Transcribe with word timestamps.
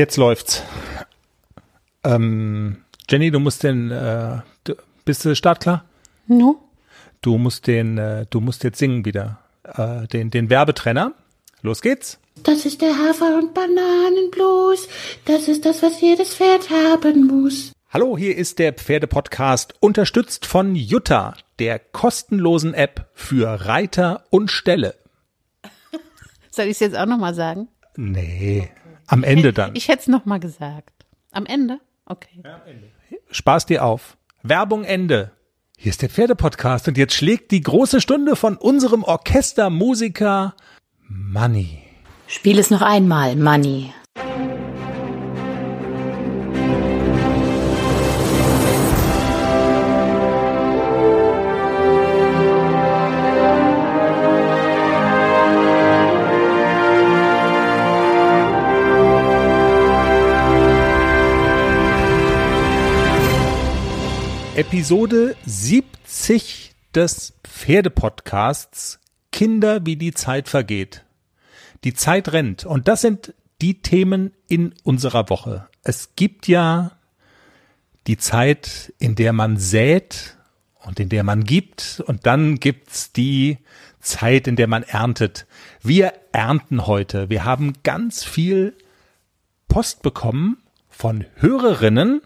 Jetzt 0.00 0.16
läuft's. 0.16 0.62
Ähm, 2.04 2.78
Jenny, 3.06 3.30
du 3.30 3.38
musst 3.38 3.62
den, 3.64 3.90
äh, 3.90 4.38
du, 4.64 4.74
bist 5.04 5.26
du 5.26 5.36
startklar? 5.36 5.84
No? 6.26 6.58
Du 7.20 7.36
musst 7.36 7.66
den, 7.66 7.98
äh, 7.98 8.24
du 8.30 8.40
musst 8.40 8.64
jetzt 8.64 8.78
singen 8.78 9.04
wieder. 9.04 9.40
Äh, 9.62 10.06
den, 10.06 10.30
den 10.30 10.48
Werbetrenner. 10.48 11.12
Los 11.60 11.82
geht's. 11.82 12.18
Das 12.44 12.64
ist 12.64 12.80
der 12.80 12.96
Hafer- 12.96 13.36
und 13.36 13.52
Bananenblues. 13.52 14.88
Das 15.26 15.48
ist 15.48 15.66
das, 15.66 15.82
was 15.82 16.00
jedes 16.00 16.34
Pferd 16.34 16.70
haben 16.70 17.26
muss. 17.26 17.72
Hallo, 17.90 18.16
hier 18.16 18.38
ist 18.38 18.58
der 18.58 18.72
Pferdepodcast, 18.72 19.74
unterstützt 19.80 20.46
von 20.46 20.76
Jutta, 20.76 21.36
der 21.58 21.78
kostenlosen 21.78 22.72
App 22.72 23.10
für 23.12 23.66
Reiter 23.66 24.24
und 24.30 24.50
Ställe. 24.50 24.94
Soll 26.50 26.64
ich 26.64 26.70
es 26.70 26.80
jetzt 26.80 26.96
auch 26.96 27.04
nochmal 27.04 27.34
sagen? 27.34 27.68
Nee, 27.96 28.70
am 29.10 29.24
Ende 29.24 29.52
dann. 29.52 29.74
Ich 29.74 29.88
hätte 29.88 30.00
es 30.00 30.06
nochmal 30.06 30.40
gesagt. 30.40 31.04
Am 31.32 31.46
Ende? 31.46 31.80
Okay. 32.06 32.42
Spaß 33.30 33.66
dir 33.66 33.84
auf. 33.84 34.16
Werbung 34.42 34.84
Ende. 34.84 35.32
Hier 35.76 35.90
ist 35.90 36.02
der 36.02 36.10
Pferdepodcast 36.10 36.88
und 36.88 36.98
jetzt 36.98 37.14
schlägt 37.14 37.50
die 37.50 37.60
große 37.60 38.00
Stunde 38.00 38.36
von 38.36 38.56
unserem 38.56 39.02
Orchestermusiker 39.02 40.54
Money. 41.08 41.78
Spiel 42.26 42.58
es 42.58 42.70
noch 42.70 42.82
einmal, 42.82 43.34
Money. 43.34 43.92
Episode 64.72 65.34
70 65.46 66.76
des 66.94 67.32
Pferdepodcasts 67.42 69.00
Kinder, 69.32 69.84
wie 69.84 69.96
die 69.96 70.14
Zeit 70.14 70.48
vergeht. 70.48 71.04
Die 71.82 71.92
Zeit 71.92 72.32
rennt 72.32 72.66
und 72.66 72.86
das 72.86 73.00
sind 73.00 73.34
die 73.60 73.82
Themen 73.82 74.32
in 74.46 74.72
unserer 74.84 75.28
Woche. 75.28 75.66
Es 75.82 76.14
gibt 76.14 76.46
ja 76.46 76.92
die 78.06 78.16
Zeit, 78.16 78.94
in 79.00 79.16
der 79.16 79.32
man 79.32 79.56
sät 79.56 80.36
und 80.84 81.00
in 81.00 81.08
der 81.08 81.24
man 81.24 81.42
gibt 81.42 82.00
und 82.06 82.24
dann 82.26 82.60
gibt's 82.60 83.10
die 83.10 83.58
Zeit, 83.98 84.46
in 84.46 84.54
der 84.54 84.68
man 84.68 84.84
erntet. 84.84 85.48
Wir 85.82 86.12
ernten 86.30 86.86
heute. 86.86 87.28
Wir 87.28 87.44
haben 87.44 87.72
ganz 87.82 88.22
viel 88.22 88.76
Post 89.66 90.02
bekommen 90.02 90.58
von 90.88 91.24
Hörerinnen, 91.34 92.22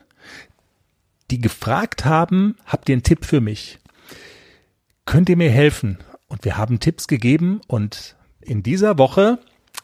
die 1.34 1.40
gefragt 1.40 2.04
haben, 2.04 2.56
habt 2.64 2.88
ihr 2.88 2.92
einen 2.92 3.02
Tipp 3.02 3.24
für 3.24 3.40
mich? 3.40 3.80
Könnt 5.04 5.28
ihr 5.28 5.36
mir 5.36 5.50
helfen? 5.50 5.98
Und 6.28 6.44
wir 6.44 6.56
haben 6.56 6.78
Tipps 6.78 7.08
gegeben 7.08 7.60
und 7.66 8.14
in 8.40 8.62
dieser 8.62 8.98
Woche 8.98 9.38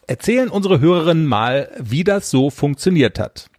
erzählen 0.06 0.48
unsere 0.48 0.78
Hörerinnen 0.78 1.27
mal, 1.27 1.71
wie 1.81 2.05
das 2.05 2.31
so 2.31 2.51
funktioniert 2.51 3.19
hat. 3.19 3.51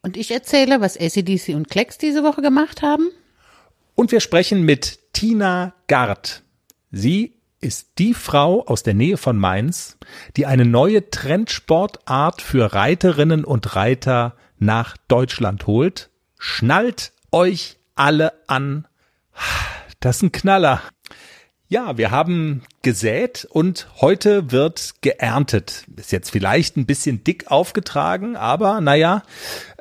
Und 0.00 0.16
ich 0.16 0.30
erzähle, 0.30 0.80
was 0.80 0.96
ACDC 0.96 1.54
und 1.54 1.68
Klecks 1.68 1.98
diese 1.98 2.22
Woche 2.24 2.40
gemacht 2.40 2.80
haben. 2.80 3.10
Und 3.94 4.10
wir 4.10 4.20
sprechen 4.20 4.62
mit 4.62 4.98
Tina 5.12 5.74
Gard. 5.88 6.42
Sie 6.90 7.34
ist 7.60 7.98
die 7.98 8.14
Frau 8.14 8.64
aus 8.66 8.82
der 8.82 8.94
Nähe 8.94 9.18
von 9.18 9.36
Mainz, 9.36 9.98
die 10.38 10.46
eine 10.46 10.64
neue 10.64 11.10
Trendsportart 11.10 12.40
für 12.40 12.72
Reiterinnen 12.72 13.44
und 13.44 13.76
Reiter 13.76 14.34
nach 14.58 14.96
Deutschland 15.08 15.66
holt. 15.66 16.08
Schnallt 16.44 17.12
euch 17.30 17.76
alle 17.94 18.32
an. 18.48 18.88
Das 20.00 20.16
ist 20.16 20.22
ein 20.22 20.32
Knaller. 20.32 20.82
Ja, 21.68 21.96
wir 21.98 22.10
haben 22.10 22.62
gesät 22.82 23.46
und 23.48 23.86
heute 24.00 24.50
wird 24.50 24.94
geerntet. 25.02 25.84
Ist 25.94 26.10
jetzt 26.10 26.32
vielleicht 26.32 26.76
ein 26.76 26.84
bisschen 26.84 27.22
dick 27.22 27.48
aufgetragen, 27.52 28.34
aber 28.34 28.80
naja, 28.80 29.22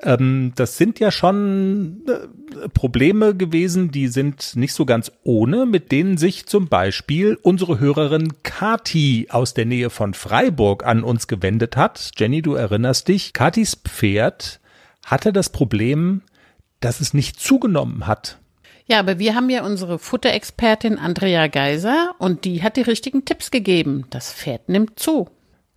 ähm, 0.04 0.52
das 0.56 0.78
sind 0.78 1.00
ja 1.00 1.10
schon 1.10 2.04
äh, 2.08 2.70
Probleme 2.70 3.36
gewesen, 3.36 3.90
die 3.90 4.08
sind 4.08 4.56
nicht 4.56 4.74
so 4.74 4.86
ganz 4.86 5.12
ohne, 5.24 5.66
mit 5.66 5.92
denen 5.92 6.18
sich 6.18 6.46
zum 6.46 6.68
Beispiel 6.68 7.40
unsere 7.42 7.80
Hörerin 7.80 8.34
Kati 8.44 9.30
aus 9.32 9.56
der 9.56 9.66
Nähe 9.66 9.90
von 9.90 10.14
Freiburg 10.14 10.86
an 10.86 11.04
uns 11.04 11.26
gewendet 11.26 11.76
hat. 11.76 12.12
Jenny, 12.18 12.44
du 12.44 12.54
erinnerst 12.54 13.08
dich, 13.08 13.34
Katis 13.34 13.76
Pferd 13.84 14.60
hatte 15.04 15.34
das 15.34 15.50
Problem, 15.50 16.22
dass 16.82 17.00
es 17.00 17.14
nicht 17.14 17.40
zugenommen 17.40 18.08
hat. 18.08 18.38
Ja, 18.86 19.00
aber 19.00 19.20
wir 19.20 19.36
haben 19.36 19.50
ja 19.50 19.64
unsere 19.64 20.00
Futterexpertin 20.00 20.98
Andrea 20.98 21.48
Geiser 21.48 22.14
und 22.18 22.44
die 22.44 22.62
hat 22.62 22.76
die 22.76 22.82
richtigen 22.82 23.24
Tipps 23.24 23.50
gegeben. 23.50 24.06
Das 24.10 24.34
Pferd 24.34 24.68
nimmt 24.68 25.00
zu. 25.00 25.30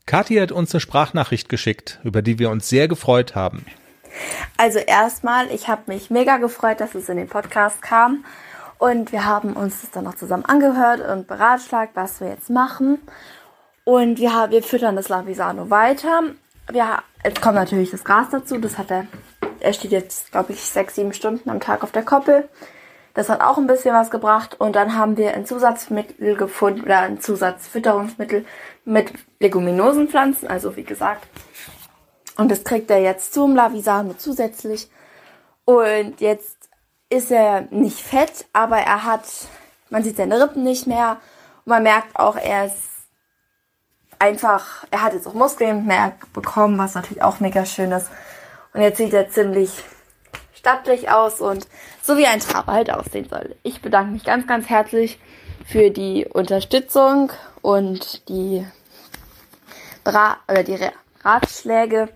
Kathi 0.06 0.37
hat 0.37 0.53
uns 0.53 0.75
eine 0.75 0.81
Sprachnachricht 0.81 1.48
geschickt, 1.48 2.00
über 2.03 2.22
die 2.22 2.38
wir 2.38 2.50
uns 2.50 2.69
sehr 2.69 2.88
gefreut 2.88 3.34
haben. 3.34 3.64
Also 4.56 4.78
erstmal, 4.78 5.50
ich 5.50 5.69
habe 5.69 5.82
mich 5.87 6.10
mega 6.10 6.38
gefreut, 6.38 6.81
dass 6.81 6.94
es 6.94 7.09
in 7.09 7.16
den 7.16 7.28
Podcast 7.28 7.82
kam. 7.82 8.25
Und 8.78 9.12
wir 9.12 9.25
haben 9.25 9.54
uns 9.54 9.81
das 9.81 9.91
dann 9.93 10.04
noch 10.04 10.16
zusammen 10.16 10.44
angehört 10.44 11.00
und 11.00 11.26
beratschlagt, 11.26 11.97
was 11.97 12.20
wir 12.20 12.28
jetzt 12.28 12.50
machen. 12.50 12.98
Und 13.84 14.19
wir, 14.19 14.32
haben, 14.34 14.53
wir 14.53 14.62
füttern 14.62 14.97
das 14.97 15.09
Lavisano 15.09 15.70
weiter. 15.70 16.22
Wir, 16.70 17.02
jetzt 17.25 17.41
kommt 17.41 17.56
natürlich 17.56 17.91
das 17.91 18.04
Gras 18.04 18.28
dazu. 18.30 18.58
Das 18.58 18.78
hat 18.78 18.91
er, 18.91 19.06
er 19.60 19.72
steht 19.72 19.92
jetzt, 19.92 20.32
glaube 20.32 20.52
ich, 20.52 20.62
sechs, 20.62 20.94
sieben 20.94 21.12
Stunden 21.12 21.50
am 21.50 21.60
Tag 21.60 21.82
auf 21.82 21.92
der 21.92 22.04
Koppel. 22.04 22.48
Das 23.14 23.28
hat 23.28 23.41
auch 23.41 23.58
ein 23.58 23.69
bisschen 23.69 23.94
was 23.94 24.10
gebracht. 24.10 24.60
Und 24.60 24.75
dann 24.75 24.97
haben 24.97 25.16
wir 25.16 25.34
ein 25.34 25.47
Zusatzmittel 25.47 26.36
gefunden, 26.36 26.82
oder 26.82 27.00
ein 27.00 27.20
Zusatzfütterungsmittel 27.20 28.44
mit 28.84 29.12
Leguminosenpflanzen, 29.38 30.48
also 30.48 30.76
wie 30.76 30.84
gesagt. 30.84 31.26
Und 32.36 32.50
das 32.50 32.64
kriegt 32.64 32.91
er 32.91 33.00
jetzt 33.00 33.32
zum 33.32 33.54
Lavisano 33.54 34.14
zusätzlich. 34.14 34.91
Und 35.64 36.20
jetzt 36.20 36.69
ist 37.08 37.31
er 37.31 37.62
nicht 37.70 38.00
fett, 38.00 38.46
aber 38.52 38.78
er 38.78 39.04
hat, 39.04 39.25
man 39.91 40.02
sieht 40.02 40.16
seine 40.16 40.42
Rippen 40.42 40.64
nicht 40.64 40.86
mehr. 40.86 41.19
Und 41.64 41.70
man 41.70 41.84
merkt 41.84 42.19
auch, 42.19 42.36
er 42.36 42.66
ist 42.66 42.94
einfach, 44.24 44.84
er 44.90 45.02
hat 45.02 45.12
jetzt 45.12 45.26
auch 45.26 45.34
Muskeln 45.34 45.86
mehr 45.86 46.12
bekommen, 46.32 46.78
was 46.78 46.94
natürlich 46.94 47.22
auch 47.22 47.40
mega 47.40 47.66
schön 47.66 47.92
ist. 47.92 48.10
Und 48.72 48.80
jetzt 48.80 48.96
sieht 48.96 49.12
er 49.12 49.28
ziemlich 49.28 49.70
stattlich 50.54 51.10
aus 51.10 51.40
und 51.40 51.68
so 52.02 52.16
wie 52.16 52.26
ein 52.26 52.40
Traber 52.40 52.72
halt 52.72 52.90
aussehen 52.90 53.28
soll. 53.28 53.54
Ich 53.62 53.82
bedanke 53.82 54.12
mich 54.12 54.24
ganz, 54.24 54.46
ganz 54.46 54.68
herzlich 54.68 55.18
für 55.66 55.90
die 55.90 56.26
Unterstützung 56.26 57.32
und 57.60 58.28
die, 58.28 58.66
Bra 60.04 60.38
oder 60.48 60.62
die 60.62 60.78
Ratschläge. 61.22 62.08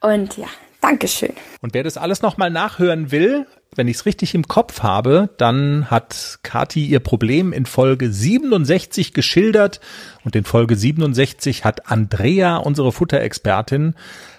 Und 0.00 0.36
ja, 0.36 0.48
Dankeschön. 0.82 1.34
Und 1.60 1.74
wer 1.74 1.84
das 1.84 1.96
alles 1.96 2.22
nochmal 2.22 2.50
nachhören 2.50 3.10
will, 3.10 3.46
wenn 3.74 3.88
ich 3.88 3.96
es 3.96 4.06
richtig 4.06 4.34
im 4.34 4.46
Kopf 4.46 4.82
habe, 4.82 5.30
dann 5.38 5.90
hat 5.90 6.38
Kati 6.42 6.86
ihr 6.86 7.00
Problem 7.00 7.52
in 7.52 7.66
Folge 7.66 8.12
67 8.12 9.14
geschildert 9.14 9.80
und 10.24 10.36
in 10.36 10.44
Folge 10.44 10.76
67 10.76 11.64
hat 11.64 11.90
Andrea, 11.90 12.56
unsere 12.56 12.92
Futterexpertin, 12.92 13.94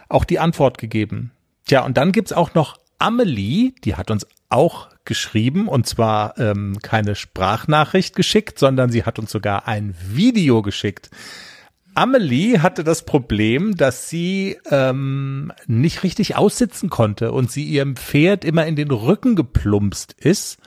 auch 0.10 0.26
die 0.26 0.40
Antwort 0.40 0.78
gegeben. 0.78 1.32
Tja, 1.66 1.84
und 1.84 1.98
dann 1.98 2.12
gibt's 2.12 2.34
auch 2.34 2.54
noch 2.54 2.78
Amelie, 3.00 3.74
die 3.84 3.96
hat 3.96 4.12
uns 4.12 4.28
auch 4.50 4.90
geschrieben 5.06 5.68
und 5.68 5.88
zwar 5.88 6.38
ähm, 6.38 6.78
keine 6.82 7.16
Sprachnachricht 7.16 8.16
geschickt, 8.16 8.60
sondern 8.60 8.90
sie 8.92 9.04
hat 9.04 9.20
uns 9.20 9.32
sogar 9.32 9.68
ein 9.68 9.96
Video 10.00 10.62
geschickt. 10.62 11.10
Amelie 11.96 12.60
hatte 12.60 12.84
das 12.84 13.06
Problem, 13.06 13.76
dass 13.76 14.10
sie 14.10 14.58
ähm, 14.72 15.52
nicht 15.68 16.04
richtig 16.04 16.36
aussitzen 16.36 16.90
konnte 16.90 17.32
und 17.32 17.52
sie 17.52 17.64
ihrem 17.64 17.96
Pferd 17.96 18.46
immer 18.46 18.66
in 18.66 18.76
den 18.76 18.92
Rücken 18.92 19.36
geplumpst 19.36 20.14
ist. 20.14 20.58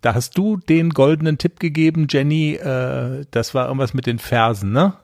Da 0.00 0.14
hast 0.14 0.36
du 0.36 0.58
den 0.58 0.90
goldenen 0.90 1.38
Tipp 1.38 1.60
gegeben, 1.60 2.06
Jenny. 2.10 2.54
Äh, 2.54 3.24
das 3.30 3.54
war 3.54 3.66
irgendwas 3.66 3.94
mit 3.94 4.06
den 4.06 4.18
Fersen, 4.18 4.72
ne? 4.72 4.94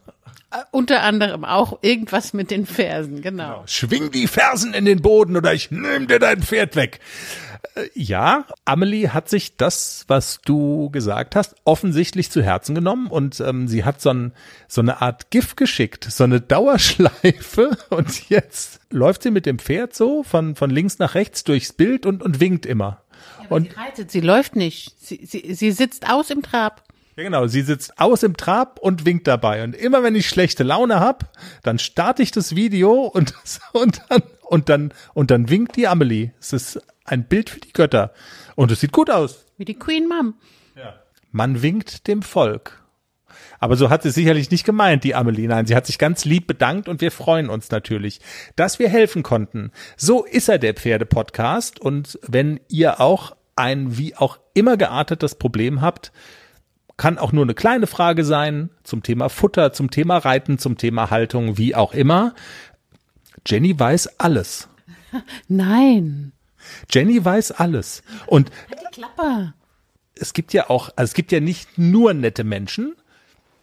Äh, 0.50 0.64
unter 0.72 1.02
anderem 1.02 1.44
auch 1.44 1.78
irgendwas 1.82 2.32
mit 2.32 2.50
den 2.50 2.66
Fersen, 2.66 3.22
genau. 3.22 3.62
Schwing 3.66 4.10
die 4.10 4.26
Fersen 4.26 4.74
in 4.74 4.84
den 4.84 5.00
Boden 5.00 5.36
oder 5.36 5.54
ich 5.54 5.70
nehme 5.70 6.06
dir 6.06 6.18
dein 6.18 6.42
Pferd 6.42 6.74
weg. 6.74 6.98
Äh, 7.76 7.88
ja, 7.94 8.46
Amelie 8.64 9.12
hat 9.12 9.28
sich 9.28 9.56
das, 9.56 10.04
was 10.08 10.40
du 10.44 10.90
gesagt 10.90 11.36
hast, 11.36 11.54
offensichtlich 11.64 12.30
zu 12.30 12.42
Herzen 12.42 12.74
genommen 12.74 13.06
und 13.06 13.38
ähm, 13.40 13.68
sie 13.68 13.84
hat 13.84 14.00
so, 14.00 14.10
ein, 14.10 14.32
so 14.66 14.80
eine 14.80 15.00
Art 15.00 15.30
Gift 15.30 15.56
geschickt, 15.56 16.08
so 16.10 16.24
eine 16.24 16.40
Dauerschleife 16.40 17.78
und 17.90 18.28
jetzt 18.28 18.80
läuft 18.90 19.22
sie 19.22 19.30
mit 19.30 19.46
dem 19.46 19.60
Pferd 19.60 19.94
so 19.94 20.24
von, 20.24 20.56
von 20.56 20.70
links 20.70 20.98
nach 20.98 21.14
rechts 21.14 21.44
durchs 21.44 21.72
Bild 21.72 22.06
und, 22.06 22.24
und 22.24 22.40
winkt 22.40 22.66
immer. 22.66 23.02
Ja, 23.42 23.50
und 23.50 23.70
sie 23.70 23.76
reitet, 23.76 24.10
sie 24.10 24.20
läuft 24.20 24.56
nicht. 24.56 24.98
Sie, 24.98 25.20
sie, 25.24 25.54
sie 25.54 25.70
sitzt 25.70 26.10
aus 26.10 26.30
im 26.30 26.42
Trab. 26.42 26.82
Ja, 27.20 27.24
genau. 27.24 27.46
Sie 27.48 27.60
sitzt 27.60 28.00
aus 28.00 28.22
im 28.22 28.34
Trab 28.34 28.78
und 28.78 29.04
winkt 29.04 29.26
dabei. 29.26 29.62
Und 29.62 29.76
immer 29.76 30.02
wenn 30.02 30.14
ich 30.14 30.26
schlechte 30.26 30.62
Laune 30.62 31.00
hab, 31.00 31.30
dann 31.62 31.78
starte 31.78 32.22
ich 32.22 32.30
das 32.30 32.56
Video 32.56 33.02
und, 33.02 33.34
und 33.74 34.00
dann, 34.08 34.22
und 34.40 34.68
dann, 34.70 34.94
und 35.12 35.30
dann 35.30 35.50
winkt 35.50 35.76
die 35.76 35.86
Amelie. 35.86 36.30
Es 36.40 36.54
ist 36.54 36.80
ein 37.04 37.24
Bild 37.24 37.50
für 37.50 37.60
die 37.60 37.74
Götter. 37.74 38.14
Und 38.56 38.70
es 38.70 38.80
sieht 38.80 38.92
gut 38.92 39.10
aus. 39.10 39.44
Wie 39.58 39.66
die 39.66 39.78
Queen 39.78 40.08
Mom. 40.08 40.34
Man 41.30 41.60
winkt 41.60 42.08
dem 42.08 42.22
Volk. 42.22 42.82
Aber 43.58 43.76
so 43.76 43.90
hat 43.90 44.02
sie 44.02 44.10
sicherlich 44.10 44.50
nicht 44.50 44.64
gemeint, 44.64 45.04
die 45.04 45.14
Amelie. 45.14 45.46
Nein, 45.46 45.66
sie 45.66 45.76
hat 45.76 45.84
sich 45.84 45.98
ganz 45.98 46.24
lieb 46.24 46.46
bedankt 46.46 46.88
und 46.88 47.02
wir 47.02 47.12
freuen 47.12 47.50
uns 47.50 47.70
natürlich, 47.70 48.22
dass 48.56 48.78
wir 48.78 48.88
helfen 48.88 49.22
konnten. 49.22 49.72
So 49.98 50.24
ist 50.24 50.48
er, 50.48 50.58
der 50.58 50.72
Pferde-Podcast. 50.72 51.80
Und 51.80 52.18
wenn 52.26 52.60
ihr 52.68 52.98
auch 52.98 53.36
ein 53.56 53.98
wie 53.98 54.16
auch 54.16 54.38
immer 54.54 54.78
geartetes 54.78 55.34
Problem 55.34 55.82
habt, 55.82 56.12
kann 57.00 57.16
auch 57.16 57.32
nur 57.32 57.44
eine 57.44 57.54
kleine 57.54 57.86
Frage 57.86 58.26
sein 58.26 58.68
zum 58.84 59.02
Thema 59.02 59.30
Futter, 59.30 59.72
zum 59.72 59.90
Thema 59.90 60.18
Reiten, 60.18 60.58
zum 60.58 60.76
Thema 60.76 61.08
Haltung, 61.08 61.56
wie 61.56 61.74
auch 61.74 61.94
immer. 61.94 62.34
Jenny 63.46 63.78
weiß 63.80 64.20
alles. 64.20 64.68
Nein. 65.48 66.32
Jenny 66.90 67.24
weiß 67.24 67.52
alles. 67.52 68.02
Und 68.26 68.50
Die 68.70 69.00
Klappe. 69.00 69.54
es 70.14 70.34
gibt 70.34 70.52
ja 70.52 70.68
auch, 70.68 70.90
also 70.94 71.08
es 71.08 71.14
gibt 71.14 71.32
ja 71.32 71.40
nicht 71.40 71.78
nur 71.78 72.12
nette 72.12 72.44
Menschen, 72.44 72.94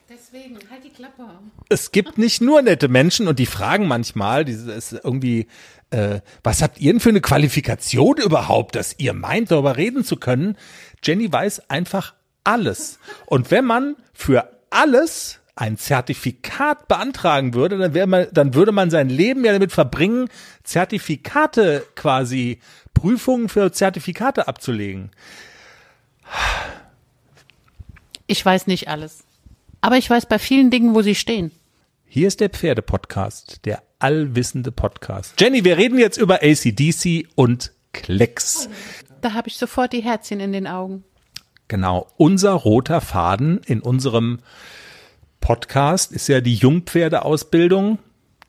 Deswegen, 0.10 0.58
halt 0.72 0.84
die 0.84 0.90
Klappe. 0.90 1.24
es 1.70 1.92
gibt 1.92 2.18
nicht 2.18 2.42
nur 2.42 2.64
nette 2.64 2.88
Menschen 2.88 3.28
und 3.28 3.38
die 3.38 3.46
fragen 3.46 3.88
manchmal, 3.88 4.46
dieses 4.46 4.94
irgendwie, 4.94 5.46
äh, 5.92 6.22
was 6.44 6.64
habt 6.64 6.80
ihr 6.80 6.92
denn 6.92 7.00
für 7.00 7.10
eine 7.10 7.22
Qualifikation 7.22 8.18
überhaupt, 8.18 8.76
dass 8.76 8.96
ihr 8.98 9.14
meint, 9.14 9.52
darüber 9.52 9.78
reden 9.78 10.04
zu 10.04 10.16
können? 10.16 10.58
Jenny 11.04 11.32
weiß 11.32 11.70
einfach 11.70 12.16
alles. 12.48 13.00
Und 13.26 13.52
wenn 13.52 13.66
man 13.66 13.96
für 14.14 14.50
alles 14.70 15.40
ein 15.56 15.78
Zertifikat 15.78 16.88
beantragen 16.88 17.54
würde, 17.54 17.78
dann 17.78 17.94
wäre 17.94 18.08
man, 18.08 18.28
dann 18.32 18.54
würde 18.54 18.72
man 18.72 18.90
sein 18.90 19.10
Leben 19.10 19.44
ja 19.44 19.52
damit 19.52 19.72
verbringen, 19.72 20.30
Zertifikate 20.64 21.86
quasi, 21.96 22.60
Prüfungen 22.94 23.50
für 23.50 23.72
Zertifikate 23.72 24.48
abzulegen. 24.48 25.12
Ich 28.28 28.46
weiß 28.46 28.68
nicht 28.68 28.88
alles. 28.88 29.24
Aber 29.82 29.98
ich 29.98 30.10
weiß 30.10 30.26
bei 30.26 30.40
vielen 30.40 30.70
Dingen, 30.70 30.96
wo 30.96 31.02
sie 31.02 31.16
stehen. 31.16 31.52
Hier 32.06 32.28
ist 32.28 32.40
der 32.40 32.50
Pferde-Podcast, 32.50 33.66
der 33.66 33.84
allwissende 34.00 34.72
Podcast. 34.72 35.40
Jenny, 35.40 35.64
wir 35.64 35.78
reden 35.78 36.00
jetzt 36.00 36.18
über 36.18 36.42
ACDC 36.42 37.28
und 37.36 37.74
Klecks. 37.94 38.70
Da 39.22 39.34
habe 39.34 39.48
ich 39.48 39.58
sofort 39.58 39.94
die 39.94 40.02
Herzchen 40.02 40.40
in 40.40 40.54
den 40.54 40.68
Augen. 40.68 41.04
Genau, 41.68 42.08
unser 42.16 42.54
roter 42.54 43.02
Faden 43.02 43.60
in 43.66 43.82
unserem 43.82 44.40
Podcast 45.42 46.12
ist 46.12 46.28
ja 46.30 46.40
die 46.40 46.56
Jungpferdeausbildung. 46.56 48.00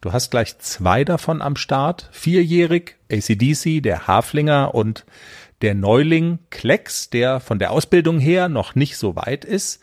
Du 0.00 0.12
hast 0.12 0.30
gleich 0.30 0.58
zwei 0.58 1.04
davon 1.04 1.42
am 1.42 1.56
Start. 1.56 2.08
Vierjährig 2.12 2.96
ACDC, 3.10 3.82
der 3.82 4.06
Haflinger 4.06 4.74
und 4.74 5.04
der 5.62 5.74
Neuling 5.74 6.38
Klecks, 6.50 7.10
der 7.10 7.40
von 7.40 7.58
der 7.58 7.72
Ausbildung 7.72 8.20
her 8.20 8.48
noch 8.48 8.76
nicht 8.76 8.96
so 8.96 9.16
weit 9.16 9.44
ist. 9.44 9.80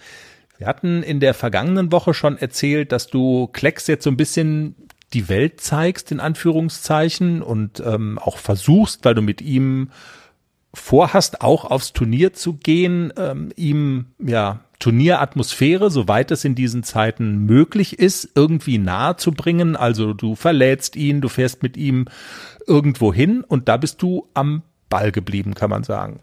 Wir 0.57 0.67
hatten 0.67 1.03
in 1.03 1.19
der 1.19 1.33
vergangenen 1.33 1.91
Woche 1.91 2.13
schon 2.13 2.37
erzählt, 2.37 2.93
dass 2.93 3.07
du 3.07 3.47
Klecks 3.47 3.87
jetzt 3.87 4.05
so 4.05 4.09
ein 4.09 4.17
bisschen 4.17 4.75
die 5.13 5.27
Welt 5.27 5.59
zeigst, 5.59 6.11
in 6.13 6.21
Anführungszeichen, 6.21 7.41
und 7.41 7.81
ähm, 7.85 8.17
auch 8.17 8.37
versuchst, 8.37 9.03
weil 9.03 9.15
du 9.15 9.21
mit 9.21 9.41
ihm 9.41 9.89
vorhast, 10.75 11.41
auch 11.41 11.65
aufs 11.65 11.93
Turnier 11.93 12.33
zu 12.33 12.53
gehen, 12.53 13.11
ähm, 13.17 13.51
ihm 13.55 14.07
ja 14.19 14.61
Turnieratmosphäre, 14.79 15.89
soweit 15.89 16.31
es 16.31 16.43
in 16.45 16.55
diesen 16.55 16.83
Zeiten 16.83 17.45
möglich 17.45 17.97
ist, 17.97 18.29
irgendwie 18.35 18.77
nahe 18.77 19.15
zu 19.15 19.31
bringen. 19.31 19.75
Also 19.75 20.13
du 20.13 20.35
verlädst 20.35 20.95
ihn, 20.95 21.21
du 21.21 21.29
fährst 21.29 21.63
mit 21.63 21.77
ihm 21.77 22.05
irgendwo 22.67 23.13
hin 23.13 23.43
und 23.43 23.69
da 23.69 23.77
bist 23.77 24.01
du 24.01 24.27
am 24.33 24.63
Ball 24.89 25.11
geblieben, 25.11 25.53
kann 25.53 25.69
man 25.69 25.83
sagen. 25.83 26.19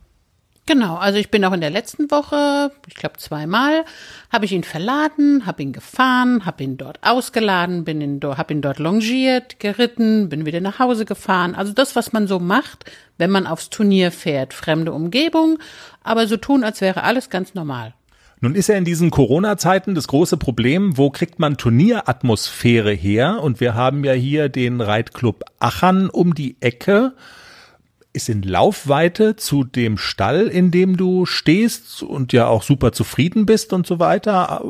Genau, 0.64 0.94
also 0.94 1.18
ich 1.18 1.30
bin 1.30 1.44
auch 1.44 1.52
in 1.52 1.60
der 1.60 1.70
letzten 1.70 2.08
Woche, 2.12 2.70
ich 2.86 2.94
glaube 2.94 3.16
zweimal, 3.16 3.84
habe 4.32 4.44
ich 4.44 4.52
ihn 4.52 4.62
verladen, 4.62 5.44
habe 5.44 5.60
ihn 5.60 5.72
gefahren, 5.72 6.46
habe 6.46 6.62
ihn 6.62 6.76
dort 6.76 7.00
ausgeladen, 7.02 7.82
bin 7.82 8.00
ihn, 8.00 8.20
habe 8.22 8.54
ihn 8.54 8.62
dort 8.62 8.78
longiert, 8.78 9.58
geritten, 9.58 10.28
bin 10.28 10.46
wieder 10.46 10.60
nach 10.60 10.78
Hause 10.78 11.04
gefahren. 11.04 11.56
Also 11.56 11.72
das, 11.72 11.96
was 11.96 12.12
man 12.12 12.28
so 12.28 12.38
macht, 12.38 12.84
wenn 13.18 13.30
man 13.30 13.48
aufs 13.48 13.70
Turnier 13.70 14.12
fährt, 14.12 14.54
fremde 14.54 14.92
Umgebung, 14.92 15.58
aber 16.04 16.28
so 16.28 16.36
tun, 16.36 16.62
als 16.62 16.80
wäre 16.80 17.02
alles 17.02 17.28
ganz 17.28 17.54
normal. 17.54 17.94
Nun 18.40 18.54
ist 18.54 18.68
ja 18.68 18.76
in 18.76 18.84
diesen 18.84 19.10
Corona-Zeiten 19.10 19.96
das 19.96 20.06
große 20.08 20.36
Problem, 20.36 20.96
wo 20.96 21.10
kriegt 21.10 21.40
man 21.40 21.56
Turnieratmosphäre 21.56 22.92
her? 22.92 23.40
Und 23.40 23.60
wir 23.60 23.74
haben 23.74 24.04
ja 24.04 24.12
hier 24.12 24.48
den 24.48 24.80
Reitclub 24.80 25.44
Achern 25.58 26.08
um 26.08 26.34
die 26.34 26.56
Ecke. 26.60 27.14
Ist 28.12 28.28
in 28.28 28.42
Laufweite 28.42 29.36
zu 29.36 29.64
dem 29.64 29.96
Stall, 29.96 30.48
in 30.48 30.70
dem 30.70 30.96
du 30.96 31.24
stehst 31.24 32.02
und 32.02 32.32
ja 32.32 32.46
auch 32.46 32.62
super 32.62 32.92
zufrieden 32.92 33.46
bist 33.46 33.72
und 33.72 33.86
so 33.86 33.98
weiter. 33.98 34.62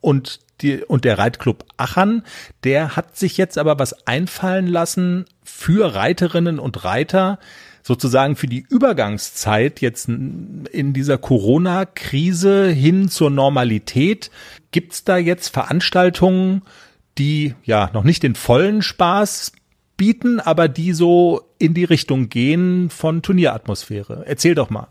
Und 0.00 0.40
die, 0.60 0.84
und 0.84 1.04
der 1.04 1.18
Reitclub 1.18 1.64
Achern, 1.76 2.22
der 2.64 2.96
hat 2.96 3.16
sich 3.16 3.36
jetzt 3.36 3.58
aber 3.58 3.78
was 3.78 4.06
einfallen 4.06 4.66
lassen 4.66 5.24
für 5.42 5.94
Reiterinnen 5.94 6.58
und 6.58 6.84
Reiter, 6.84 7.38
sozusagen 7.82 8.36
für 8.36 8.46
die 8.46 8.66
Übergangszeit 8.68 9.80
jetzt 9.80 10.08
in 10.08 10.92
dieser 10.92 11.18
Corona-Krise 11.18 12.68
hin 12.68 13.08
zur 13.08 13.30
Normalität. 13.30 14.30
Gibt's 14.70 15.04
da 15.04 15.16
jetzt 15.16 15.48
Veranstaltungen, 15.48 16.62
die 17.18 17.54
ja 17.64 17.90
noch 17.92 18.04
nicht 18.04 18.22
den 18.22 18.34
vollen 18.34 18.82
Spaß 18.82 19.52
bieten, 19.96 20.40
aber 20.40 20.68
die 20.68 20.92
so 20.92 21.42
in 21.60 21.74
die 21.74 21.84
Richtung 21.84 22.28
gehen 22.28 22.90
von 22.90 23.22
Turnieratmosphäre? 23.22 24.24
Erzähl 24.26 24.54
doch 24.56 24.70
mal. 24.70 24.88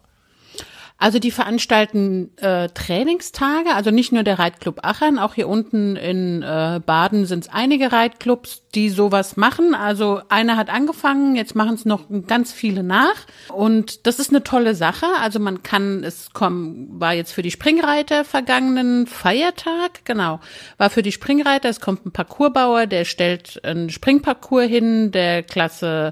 Also 1.01 1.17
die 1.17 1.31
veranstalten 1.31 2.37
äh, 2.39 2.67
Trainingstage, 2.67 3.73
also 3.73 3.89
nicht 3.89 4.11
nur 4.11 4.23
der 4.23 4.37
Reitclub 4.37 4.83
Achern, 4.83 5.17
auch 5.17 5.33
hier 5.33 5.47
unten 5.47 5.95
in 5.95 6.43
äh, 6.43 6.81
Baden 6.85 7.25
sind 7.25 7.45
es 7.45 7.49
einige 7.49 7.93
Reitclubs, 7.93 8.63
die 8.75 8.89
sowas 8.89 9.37
machen. 9.37 9.75
Also 9.75 10.19
einer 10.27 10.57
hat 10.57 10.69
angefangen, 10.69 11.37
jetzt 11.37 11.55
machen 11.55 11.75
es 11.75 11.85
noch 11.85 12.03
ganz 12.27 12.51
viele 12.51 12.83
nach. 12.83 13.15
Und 13.53 14.07
das 14.07 14.19
ist 14.19 14.31
eine 14.31 14.43
tolle 14.43 14.75
Sache. 14.75 15.05
Also 15.21 15.39
man 15.39 15.63
kann, 15.63 16.03
es 16.03 16.33
kommen, 16.33 16.99
war 16.99 17.13
jetzt 17.13 17.31
für 17.31 17.43
die 17.43 17.51
Springreiter 17.51 18.25
vergangenen 18.25 19.07
Feiertag, 19.07 20.03
genau, 20.03 20.41
war 20.77 20.89
für 20.89 21.01
die 21.01 21.13
Springreiter, 21.13 21.69
es 21.69 21.79
kommt 21.79 22.05
ein 22.05 22.11
Parcoursbauer, 22.11 22.87
der 22.87 23.05
stellt 23.05 23.63
einen 23.63 23.89
Springparcours 23.89 24.67
hin, 24.67 25.11
der 25.11 25.43
Klasse 25.43 26.11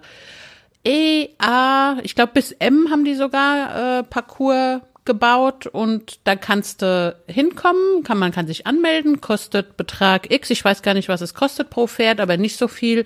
E, 0.88 1.32
A, 1.38 1.98
ich 2.04 2.16
glaube 2.16 2.32
bis 2.34 2.54
M 2.54 2.88
haben 2.90 3.04
die 3.04 3.16
sogar 3.16 4.00
äh, 4.00 4.04
Parcours 4.04 4.80
gebaut 5.04 5.68
und 5.68 6.20
da 6.24 6.38
kannst 6.38 6.82
du 6.82 7.14
hinkommen, 7.28 8.04
kann 8.04 8.18
man 8.18 8.32
kann 8.32 8.48
sich 8.48 8.66
anmelden, 8.66 9.20
kostet 9.20 9.76
Betrag 9.76 10.32
X, 10.32 10.50
ich 10.50 10.64
weiß 10.64 10.84
gar 10.84 10.94
nicht, 10.94 11.10
was 11.10 11.20
es 11.20 11.34
kostet 11.34 11.70
pro 11.70 11.88
Pferd, 11.88 12.22
aber 12.22 12.38
nicht 12.38 12.58
so 12.58 12.70
viel. 12.70 13.04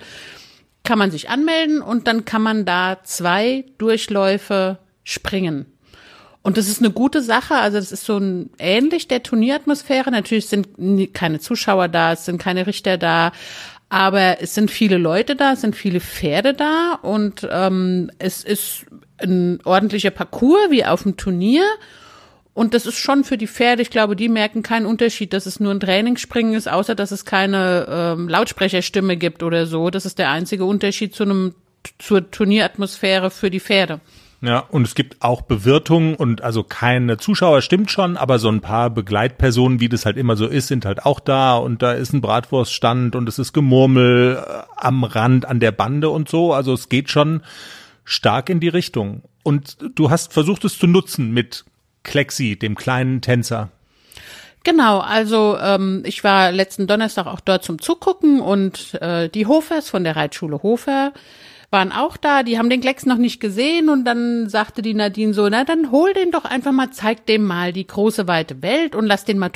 Kann 0.84 0.98
man 0.98 1.10
sich 1.10 1.28
anmelden 1.28 1.80
und 1.80 2.06
dann 2.06 2.24
kann 2.24 2.42
man 2.42 2.64
da 2.64 2.98
zwei 3.02 3.64
Durchläufe 3.78 4.78
springen. 5.02 5.66
Und 6.42 6.56
das 6.56 6.68
ist 6.68 6.80
eine 6.80 6.90
gute 6.90 7.22
Sache. 7.22 7.54
Also 7.54 7.78
das 7.78 7.92
ist 7.92 8.04
so 8.04 8.18
ein 8.18 8.50
ähnlich 8.58 9.06
der 9.06 9.22
Turnieratmosphäre. 9.22 10.10
Natürlich 10.10 10.48
sind 10.48 10.68
keine 11.14 11.38
Zuschauer 11.38 11.86
da, 11.88 12.12
es 12.12 12.24
sind 12.24 12.38
keine 12.38 12.66
Richter 12.66 12.98
da, 12.98 13.30
aber 13.92 14.40
es 14.40 14.54
sind 14.54 14.70
viele 14.70 14.96
Leute 14.96 15.36
da, 15.36 15.52
es 15.52 15.60
sind 15.60 15.76
viele 15.76 16.00
Pferde 16.00 16.54
da 16.54 16.98
und 17.02 17.46
ähm, 17.52 18.10
es 18.18 18.42
ist 18.42 18.86
ein 19.18 19.58
ordentlicher 19.64 20.10
Parcours 20.10 20.70
wie 20.70 20.86
auf 20.86 21.02
dem 21.02 21.18
Turnier. 21.18 21.62
Und 22.54 22.72
das 22.72 22.86
ist 22.86 22.96
schon 22.96 23.22
für 23.22 23.36
die 23.36 23.46
Pferde, 23.46 23.82
ich 23.82 23.90
glaube, 23.90 24.16
die 24.16 24.30
merken 24.30 24.62
keinen 24.62 24.86
Unterschied, 24.86 25.34
dass 25.34 25.44
es 25.44 25.60
nur 25.60 25.72
ein 25.72 25.80
Trainingsspringen 25.80 26.54
ist, 26.54 26.70
außer 26.70 26.94
dass 26.94 27.10
es 27.10 27.26
keine 27.26 27.86
ähm, 27.90 28.30
Lautsprecherstimme 28.30 29.18
gibt 29.18 29.42
oder 29.42 29.66
so. 29.66 29.90
Das 29.90 30.06
ist 30.06 30.18
der 30.18 30.30
einzige 30.30 30.64
Unterschied 30.64 31.14
zu 31.14 31.24
einem 31.24 31.54
zur 31.98 32.30
Turnieratmosphäre 32.30 33.30
für 33.30 33.50
die 33.50 33.60
Pferde. 33.60 34.00
Ja, 34.44 34.58
und 34.58 34.84
es 34.84 34.96
gibt 34.96 35.22
auch 35.22 35.42
Bewirtungen 35.42 36.16
und 36.16 36.42
also 36.42 36.64
keine 36.64 37.16
Zuschauer 37.16 37.62
stimmt 37.62 37.92
schon, 37.92 38.16
aber 38.16 38.40
so 38.40 38.48
ein 38.48 38.60
paar 38.60 38.90
Begleitpersonen, 38.90 39.78
wie 39.78 39.88
das 39.88 40.04
halt 40.04 40.16
immer 40.16 40.34
so 40.34 40.48
ist, 40.48 40.66
sind 40.66 40.84
halt 40.84 41.06
auch 41.06 41.20
da 41.20 41.54
und 41.54 41.80
da 41.80 41.92
ist 41.92 42.12
ein 42.12 42.20
Bratwurststand 42.20 43.14
und 43.14 43.28
es 43.28 43.38
ist 43.38 43.52
Gemurmel 43.52 44.44
äh, 44.44 44.62
am 44.76 45.04
Rand, 45.04 45.46
an 45.46 45.60
der 45.60 45.70
Bande 45.70 46.10
und 46.10 46.28
so. 46.28 46.52
Also 46.52 46.72
es 46.72 46.88
geht 46.88 47.08
schon 47.08 47.42
stark 48.04 48.48
in 48.48 48.58
die 48.58 48.68
Richtung. 48.68 49.22
Und 49.44 49.76
du 49.94 50.10
hast 50.10 50.32
versucht 50.32 50.64
es 50.64 50.76
zu 50.76 50.88
nutzen 50.88 51.30
mit 51.30 51.64
Klexi, 52.02 52.58
dem 52.58 52.74
kleinen 52.74 53.20
Tänzer. 53.20 53.70
Genau, 54.64 54.98
also 54.98 55.56
ähm, 55.60 56.02
ich 56.04 56.24
war 56.24 56.50
letzten 56.50 56.88
Donnerstag 56.88 57.26
auch 57.26 57.40
dort 57.40 57.62
zum 57.62 57.80
Zugucken 57.80 58.40
und 58.40 58.94
äh, 58.94 59.28
die 59.28 59.46
Hofers 59.46 59.88
von 59.88 60.02
der 60.02 60.16
Reitschule 60.16 60.64
Hofer 60.64 61.12
waren 61.72 61.90
auch 61.90 62.16
da, 62.16 62.42
die 62.42 62.58
haben 62.58 62.70
den 62.70 62.82
Klecks 62.82 63.06
noch 63.06 63.16
nicht 63.16 63.40
gesehen 63.40 63.88
und 63.88 64.04
dann 64.04 64.48
sagte 64.48 64.82
die 64.82 64.94
Nadine 64.94 65.32
so, 65.32 65.48
na 65.48 65.64
dann 65.64 65.90
hol 65.90 66.12
den 66.12 66.30
doch 66.30 66.44
einfach 66.44 66.72
mal, 66.72 66.90
zeig 66.90 67.26
dem 67.26 67.44
mal 67.44 67.72
die 67.72 67.86
große 67.86 68.28
weite 68.28 68.62
Welt 68.62 68.94
und 68.94 69.06
lass 69.06 69.24
den 69.24 69.38
mal. 69.38 69.50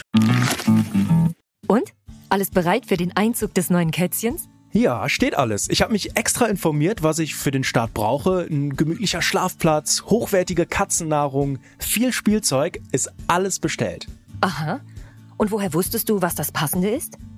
Und? 1.66 1.92
Alles 2.28 2.50
bereit 2.50 2.86
für 2.86 2.96
den 2.96 3.16
Einzug 3.16 3.54
des 3.54 3.70
neuen 3.70 3.92
Kätzchens? 3.92 4.48
Ja, 4.72 5.08
steht 5.08 5.36
alles. 5.36 5.70
Ich 5.70 5.80
habe 5.80 5.92
mich 5.92 6.16
extra 6.16 6.46
informiert, 6.46 7.02
was 7.02 7.18
ich 7.18 7.34
für 7.34 7.50
den 7.50 7.64
Start 7.64 7.94
brauche. 7.94 8.46
Ein 8.50 8.76
gemütlicher 8.76 9.22
Schlafplatz, 9.22 10.02
hochwertige 10.06 10.66
Katzennahrung, 10.66 11.58
viel 11.78 12.12
Spielzeug, 12.12 12.80
ist 12.92 13.10
alles 13.26 13.58
bestellt. 13.58 14.06
Aha. 14.40 14.80
Und 15.36 15.50
woher 15.50 15.72
wusstest 15.72 16.08
du, 16.08 16.20
was 16.20 16.34
das 16.34 16.50
Passende 16.50 16.90
ist? 16.90 17.16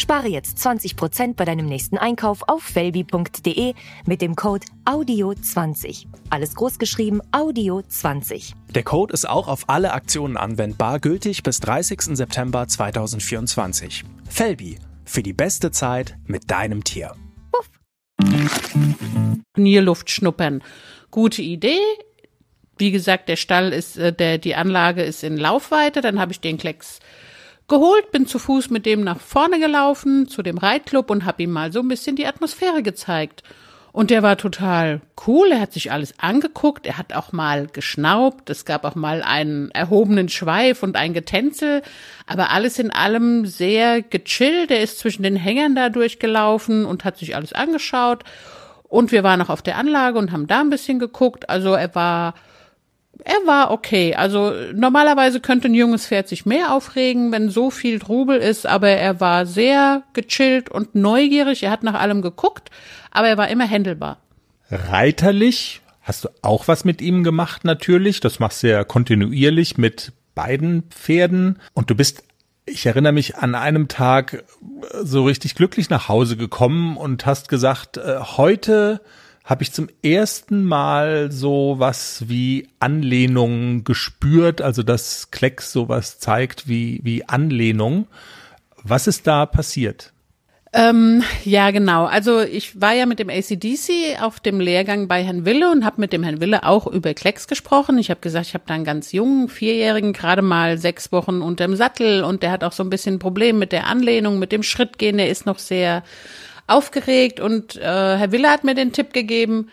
Spare 0.00 0.28
jetzt 0.28 0.58
20% 0.58 1.34
bei 1.34 1.44
deinem 1.44 1.66
nächsten 1.66 1.98
Einkauf 1.98 2.42
auf 2.46 2.62
felbi.de 2.62 3.74
mit 4.06 4.22
dem 4.22 4.36
Code 4.36 4.64
AUDIO20. 4.84 6.06
Alles 6.30 6.54
groß 6.54 6.78
geschrieben 6.78 7.20
AUDIO20. 7.32 8.52
Der 8.74 8.84
Code 8.84 9.12
ist 9.12 9.28
auch 9.28 9.48
auf 9.48 9.68
alle 9.68 9.92
Aktionen 9.92 10.36
anwendbar, 10.36 11.00
gültig 11.00 11.42
bis 11.42 11.60
30. 11.60 12.16
September 12.16 12.68
2024. 12.68 14.04
Felbi, 14.28 14.78
für 15.04 15.22
die 15.22 15.32
beste 15.32 15.72
Zeit 15.72 16.16
mit 16.26 16.50
deinem 16.50 16.84
Tier. 16.84 17.14
Nierluft 19.56 20.10
schnuppern. 20.10 20.62
Gute 21.10 21.42
Idee. 21.42 21.80
Wie 22.78 22.92
gesagt, 22.92 23.28
der 23.28 23.36
Stall 23.36 23.72
ist, 23.72 23.96
äh, 23.96 24.12
der, 24.12 24.38
die 24.38 24.54
Anlage 24.54 25.02
ist 25.02 25.24
in 25.24 25.36
Laufweite. 25.36 26.00
Dann 26.00 26.20
habe 26.20 26.32
ich 26.32 26.40
den 26.40 26.58
Klecks 26.58 27.00
geholt, 27.68 28.10
bin 28.10 28.26
zu 28.26 28.38
Fuß 28.38 28.70
mit 28.70 28.86
dem 28.86 29.02
nach 29.04 29.20
vorne 29.20 29.60
gelaufen 29.60 30.26
zu 30.26 30.42
dem 30.42 30.58
Reitclub 30.58 31.10
und 31.10 31.24
habe 31.24 31.42
ihm 31.42 31.50
mal 31.50 31.72
so 31.72 31.80
ein 31.80 31.88
bisschen 31.88 32.16
die 32.16 32.26
Atmosphäre 32.26 32.82
gezeigt. 32.82 33.42
Und 33.92 34.10
der 34.10 34.22
war 34.22 34.36
total 34.36 35.00
cool, 35.26 35.48
er 35.50 35.60
hat 35.60 35.72
sich 35.72 35.90
alles 35.90 36.14
angeguckt, 36.18 36.86
er 36.86 36.98
hat 36.98 37.14
auch 37.14 37.32
mal 37.32 37.66
geschnaubt, 37.66 38.48
es 38.50 38.64
gab 38.64 38.84
auch 38.84 38.94
mal 38.94 39.22
einen 39.22 39.70
erhobenen 39.70 40.28
Schweif 40.28 40.82
und 40.82 40.96
ein 40.96 41.14
Getänzel, 41.14 41.82
aber 42.26 42.50
alles 42.50 42.78
in 42.78 42.90
allem 42.90 43.46
sehr 43.46 44.02
gechillt, 44.02 44.70
er 44.70 44.82
ist 44.82 44.98
zwischen 44.98 45.22
den 45.22 45.36
Hängern 45.36 45.74
da 45.74 45.88
durchgelaufen 45.88 46.84
und 46.84 47.04
hat 47.04 47.16
sich 47.16 47.34
alles 47.34 47.52
angeschaut. 47.52 48.24
Und 48.84 49.10
wir 49.10 49.24
waren 49.24 49.42
auch 49.42 49.50
auf 49.50 49.62
der 49.62 49.76
Anlage 49.76 50.18
und 50.18 50.32
haben 50.32 50.46
da 50.46 50.60
ein 50.60 50.70
bisschen 50.70 50.98
geguckt, 50.98 51.48
also 51.50 51.74
er 51.74 51.94
war 51.94 52.34
er 53.24 53.46
war 53.46 53.70
okay. 53.70 54.14
Also 54.14 54.52
normalerweise 54.74 55.40
könnte 55.40 55.68
ein 55.68 55.74
junges 55.74 56.06
Pferd 56.06 56.28
sich 56.28 56.46
mehr 56.46 56.72
aufregen, 56.72 57.32
wenn 57.32 57.50
so 57.50 57.70
viel 57.70 57.98
Trubel 57.98 58.38
ist, 58.38 58.66
aber 58.66 58.88
er 58.88 59.20
war 59.20 59.46
sehr 59.46 60.02
gechillt 60.12 60.70
und 60.70 60.94
neugierig. 60.94 61.62
Er 61.62 61.70
hat 61.70 61.82
nach 61.82 61.94
allem 61.94 62.22
geguckt, 62.22 62.70
aber 63.10 63.28
er 63.28 63.36
war 63.36 63.48
immer 63.48 63.66
händelbar. 63.66 64.18
Reiterlich 64.70 65.80
hast 66.02 66.24
du 66.24 66.28
auch 66.42 66.68
was 66.68 66.84
mit 66.84 67.02
ihm 67.02 67.24
gemacht 67.24 67.64
natürlich. 67.64 68.20
Das 68.20 68.38
machst 68.38 68.62
du 68.62 68.70
ja 68.70 68.84
kontinuierlich 68.84 69.76
mit 69.76 70.12
beiden 70.34 70.84
Pferden. 70.90 71.58
Und 71.74 71.90
du 71.90 71.94
bist, 71.94 72.22
ich 72.64 72.86
erinnere 72.86 73.12
mich 73.12 73.36
an 73.36 73.54
einem 73.54 73.88
Tag 73.88 74.44
so 75.02 75.24
richtig 75.24 75.54
glücklich 75.54 75.90
nach 75.90 76.08
Hause 76.08 76.36
gekommen 76.36 76.96
und 76.96 77.26
hast 77.26 77.48
gesagt, 77.48 77.96
äh, 77.96 78.18
heute 78.20 79.00
habe 79.48 79.62
ich 79.62 79.72
zum 79.72 79.88
ersten 80.02 80.62
Mal 80.62 81.32
so 81.32 81.76
was 81.78 82.28
wie 82.28 82.68
Anlehnung 82.80 83.82
gespürt, 83.82 84.60
also 84.60 84.82
dass 84.82 85.30
Klecks 85.30 85.72
sowas 85.72 86.18
zeigt 86.18 86.68
wie, 86.68 87.00
wie 87.02 87.26
Anlehnung. 87.26 88.08
Was 88.82 89.06
ist 89.06 89.26
da 89.26 89.46
passiert? 89.46 90.12
Ähm, 90.74 91.22
ja, 91.44 91.70
genau. 91.70 92.04
Also 92.04 92.42
ich 92.42 92.78
war 92.78 92.92
ja 92.92 93.06
mit 93.06 93.20
dem 93.20 93.30
ACDC 93.30 94.20
auf 94.20 94.38
dem 94.38 94.60
Lehrgang 94.60 95.08
bei 95.08 95.24
Herrn 95.24 95.46
Wille 95.46 95.72
und 95.72 95.82
habe 95.82 95.98
mit 95.98 96.12
dem 96.12 96.24
Herrn 96.24 96.42
Wille 96.42 96.64
auch 96.64 96.86
über 96.86 97.14
Klecks 97.14 97.48
gesprochen. 97.48 97.96
Ich 97.96 98.10
habe 98.10 98.20
gesagt, 98.20 98.48
ich 98.48 98.54
habe 98.54 98.64
da 98.66 98.74
einen 98.74 98.84
ganz 98.84 99.12
jungen 99.12 99.48
Vierjährigen, 99.48 100.12
gerade 100.12 100.42
mal 100.42 100.76
sechs 100.76 101.10
Wochen 101.10 101.40
unterm 101.40 101.74
Sattel 101.74 102.22
und 102.22 102.42
der 102.42 102.50
hat 102.50 102.64
auch 102.64 102.72
so 102.72 102.82
ein 102.82 102.90
bisschen 102.90 103.14
ein 103.14 103.18
Problem 103.18 103.58
mit 103.58 103.72
der 103.72 103.86
Anlehnung, 103.86 104.38
mit 104.38 104.52
dem 104.52 104.62
Schrittgehen. 104.62 105.16
Der 105.16 105.30
ist 105.30 105.46
noch 105.46 105.58
sehr 105.58 106.02
aufgeregt 106.68 107.40
und 107.40 107.76
äh, 107.76 107.80
Herr 107.82 108.32
Wille 108.32 108.50
hat 108.50 108.64
mir 108.64 108.74
den 108.74 108.92
Tipp 108.92 109.12
gegeben, 109.12 109.68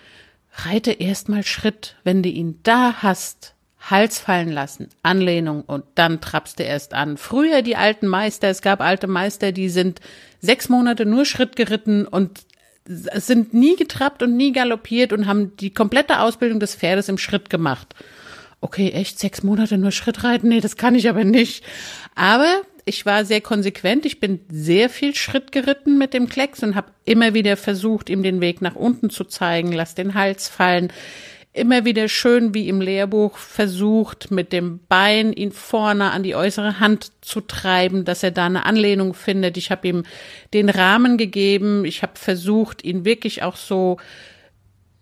reite 0.53 0.91
erstmal 0.91 1.43
Schritt, 1.43 1.95
wenn 2.03 2.23
du 2.23 2.29
ihn 2.29 2.59
da 2.63 2.95
hast, 3.01 3.53
Hals 3.79 4.17
fallen 4.17 4.51
lassen, 4.51 4.89
Anlehnung 5.03 5.61
und 5.61 5.83
dann 5.93 6.19
trappst 6.19 6.57
du 6.57 6.63
erst 6.63 6.95
an. 6.95 7.17
Früher 7.17 7.61
die 7.61 7.75
alten 7.75 8.07
Meister, 8.07 8.47
es 8.49 8.63
gab 8.63 8.81
alte 8.81 9.05
Meister, 9.05 9.51
die 9.51 9.69
sind 9.69 9.99
sechs 10.41 10.69
Monate 10.69 11.05
nur 11.05 11.25
Schritt 11.25 11.55
geritten 11.55 12.07
und 12.07 12.45
sind 12.87 13.53
nie 13.53 13.75
getrappt 13.75 14.23
und 14.23 14.35
nie 14.35 14.51
galoppiert 14.51 15.13
und 15.13 15.27
haben 15.27 15.55
die 15.57 15.71
komplette 15.71 16.19
Ausbildung 16.19 16.59
des 16.59 16.75
Pferdes 16.75 17.09
im 17.09 17.17
Schritt 17.17 17.49
gemacht. 17.49 17.95
Okay, 18.61 18.89
echt 18.91 19.19
sechs 19.19 19.43
Monate 19.43 19.77
nur 19.77 19.91
Schritt 19.91 20.23
reiten? 20.23 20.49
Nee, 20.49 20.61
das 20.61 20.77
kann 20.77 20.95
ich 20.95 21.09
aber 21.09 21.23
nicht. 21.23 21.63
Aber 22.15 22.61
ich 22.85 23.05
war 23.05 23.25
sehr 23.25 23.41
konsequent. 23.41 24.05
Ich 24.05 24.19
bin 24.19 24.39
sehr 24.47 24.89
viel 24.89 25.15
Schritt 25.15 25.51
geritten 25.51 25.97
mit 25.97 26.13
dem 26.13 26.29
Klecks 26.29 26.61
und 26.61 26.75
habe 26.75 26.91
immer 27.03 27.33
wieder 27.33 27.57
versucht, 27.57 28.09
ihm 28.09 28.21
den 28.21 28.41
Weg 28.41 28.61
nach 28.61 28.75
unten 28.75 29.09
zu 29.09 29.23
zeigen. 29.23 29.71
Lass 29.71 29.95
den 29.95 30.13
Hals 30.13 30.47
fallen. 30.47 30.93
Immer 31.51 31.83
wieder 31.85 32.09
schön 32.09 32.53
wie 32.53 32.69
im 32.69 32.81
Lehrbuch 32.81 33.37
versucht, 33.37 34.29
mit 34.29 34.51
dem 34.53 34.81
Bein 34.87 35.33
ihn 35.33 35.51
vorne 35.51 36.11
an 36.11 36.21
die 36.21 36.35
äußere 36.35 36.79
Hand 36.79 37.11
zu 37.21 37.41
treiben, 37.41 38.05
dass 38.05 38.23
er 38.23 38.31
da 38.31 38.45
eine 38.45 38.65
Anlehnung 38.65 39.13
findet. 39.13 39.57
Ich 39.57 39.71
habe 39.71 39.87
ihm 39.87 40.03
den 40.53 40.69
Rahmen 40.69 41.17
gegeben. 41.17 41.85
Ich 41.85 42.03
habe 42.03 42.13
versucht, 42.15 42.83
ihn 42.83 43.03
wirklich 43.03 43.41
auch 43.41 43.55
so 43.55 43.97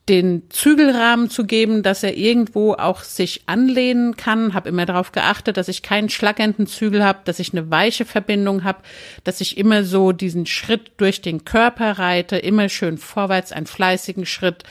den 0.10 0.50
Zügelrahmen 0.50 1.30
zu 1.30 1.46
geben, 1.46 1.82
dass 1.82 2.04
er 2.04 2.18
irgendwo 2.18 2.74
auch 2.74 3.04
sich 3.04 3.44
anlehnen 3.46 4.18
kann. 4.18 4.54
Habe 4.54 4.68
immer 4.68 4.86
darauf 4.86 5.14
geachtet, 5.14 5.56
dass 5.56 5.70
ich 5.70 5.82
keinen 5.82 6.10
schlackernden 6.10 6.68
Zügel 6.68 7.04
habe, 7.04 7.20
dass 7.24 7.40
ich 7.40 7.54
eine 7.54 7.72
weiche 7.72 8.04
Verbindung 8.04 8.66
habe, 8.66 8.80
dass 9.24 9.40
ich 9.40 9.58
immer 9.58 9.86
so 9.86 10.12
diesen 10.12 10.46
Schritt 10.46 10.92
durch 10.98 11.22
den 11.22 11.46
Körper 11.46 12.00
reite, 12.00 12.38
immer 12.38 12.68
schön 12.68 12.98
vorwärts, 12.98 13.54
einen 13.54 13.68
fleißigen 13.68 14.26
Schritt. 14.26 14.64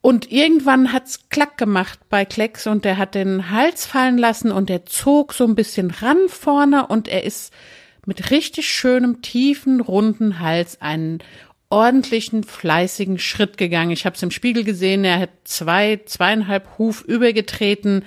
Und 0.00 0.32
irgendwann 0.32 0.94
hat's 0.94 1.28
klack 1.28 1.58
gemacht 1.58 1.98
bei 2.08 2.24
Klecks 2.24 2.66
und 2.66 2.86
der 2.86 2.96
hat 2.96 3.14
den 3.14 3.50
Hals 3.50 3.84
fallen 3.84 4.16
lassen 4.16 4.50
und 4.50 4.70
er 4.70 4.86
zog 4.86 5.34
so 5.34 5.44
ein 5.44 5.54
bisschen 5.54 5.90
ran 5.90 6.28
vorne 6.28 6.86
und 6.86 7.06
er 7.06 7.24
ist 7.24 7.52
mit 8.06 8.30
richtig 8.30 8.68
schönem, 8.70 9.20
tiefen, 9.20 9.82
runden 9.82 10.40
Hals 10.40 10.80
einen 10.80 11.18
ordentlichen, 11.70 12.42
fleißigen 12.42 13.18
Schritt 13.18 13.56
gegangen. 13.56 13.92
Ich 13.92 14.04
habe 14.04 14.16
es 14.16 14.22
im 14.22 14.32
Spiegel 14.32 14.64
gesehen, 14.64 15.04
er 15.04 15.20
hat 15.20 15.30
zwei, 15.44 16.00
zweieinhalb 16.04 16.78
Huf 16.78 17.02
übergetreten 17.02 18.04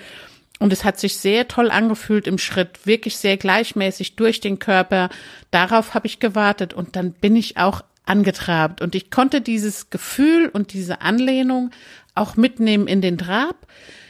und 0.60 0.72
es 0.72 0.84
hat 0.84 1.00
sich 1.00 1.18
sehr 1.18 1.48
toll 1.48 1.72
angefühlt 1.72 2.28
im 2.28 2.38
Schritt, 2.38 2.86
wirklich 2.86 3.18
sehr 3.18 3.38
gleichmäßig 3.38 4.16
durch 4.16 4.42
den 4.42 4.60
Körper. 4.60 5.10
Darauf 5.50 5.94
habe 5.94 6.08
ich 6.08 6.20
gewartet 6.20 6.74
und 6.74 6.96
dann 6.96 7.14
bin 7.14 7.36
ich 7.36 7.58
auch 7.58 7.82
angetrabt 8.06 8.82
und 8.82 8.96
ich 8.96 9.10
konnte 9.10 9.40
dieses 9.42 9.90
Gefühl 9.90 10.50
und 10.52 10.74
diese 10.74 11.02
Anlehnung 11.02 11.72
auch 12.16 12.36
mitnehmen 12.36 12.88
in 12.88 13.02
den 13.02 13.18
Trab. 13.18 13.66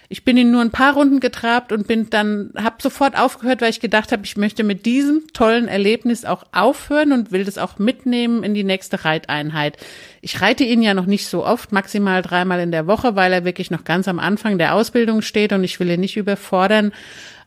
Ich 0.10 0.24
bin 0.24 0.38
ihn 0.38 0.52
nur 0.52 0.62
ein 0.62 0.72
paar 0.72 0.94
Runden 0.94 1.20
getrabt 1.20 1.72
und 1.72 1.88
bin 1.88 2.10
dann, 2.10 2.52
habe 2.56 2.76
sofort 2.82 3.18
aufgehört, 3.18 3.62
weil 3.62 3.70
ich 3.70 3.80
gedacht 3.80 4.12
habe, 4.12 4.26
ich 4.26 4.38
möchte 4.38 4.64
mit 4.64 4.86
diesem 4.86 5.28
tollen 5.34 5.68
Erlebnis 5.68 6.26
auch 6.26 6.44
aufhören 6.52 7.12
und 7.12 7.32
will 7.32 7.46
das 7.46 7.58
auch 7.58 7.80
mitnehmen 7.80 8.44
in 8.44 8.54
die 8.54 8.64
nächste 8.64 9.06
Reiteinheit. 9.06 9.78
Ich 10.22 10.42
reite 10.42 10.64
ihn 10.64 10.82
ja 10.82 10.94
noch 10.94 11.06
nicht 11.06 11.28
so 11.28 11.46
oft, 11.46 11.72
maximal 11.72 12.22
dreimal 12.22 12.60
in 12.60 12.72
der 12.72 12.88
Woche, 12.88 13.16
weil 13.16 13.34
er 13.34 13.46
wirklich 13.46 13.72
noch 13.72 13.84
ganz 13.84 14.08
am 14.08 14.20
Anfang 14.20 14.58
der 14.58 14.76
Ausbildung 14.76 15.22
steht 15.22 15.54
und 15.54 15.64
ich 15.64 15.80
will 15.80 15.90
ihn 15.90 16.02
nicht 16.02 16.18
überfordern. 16.18 16.92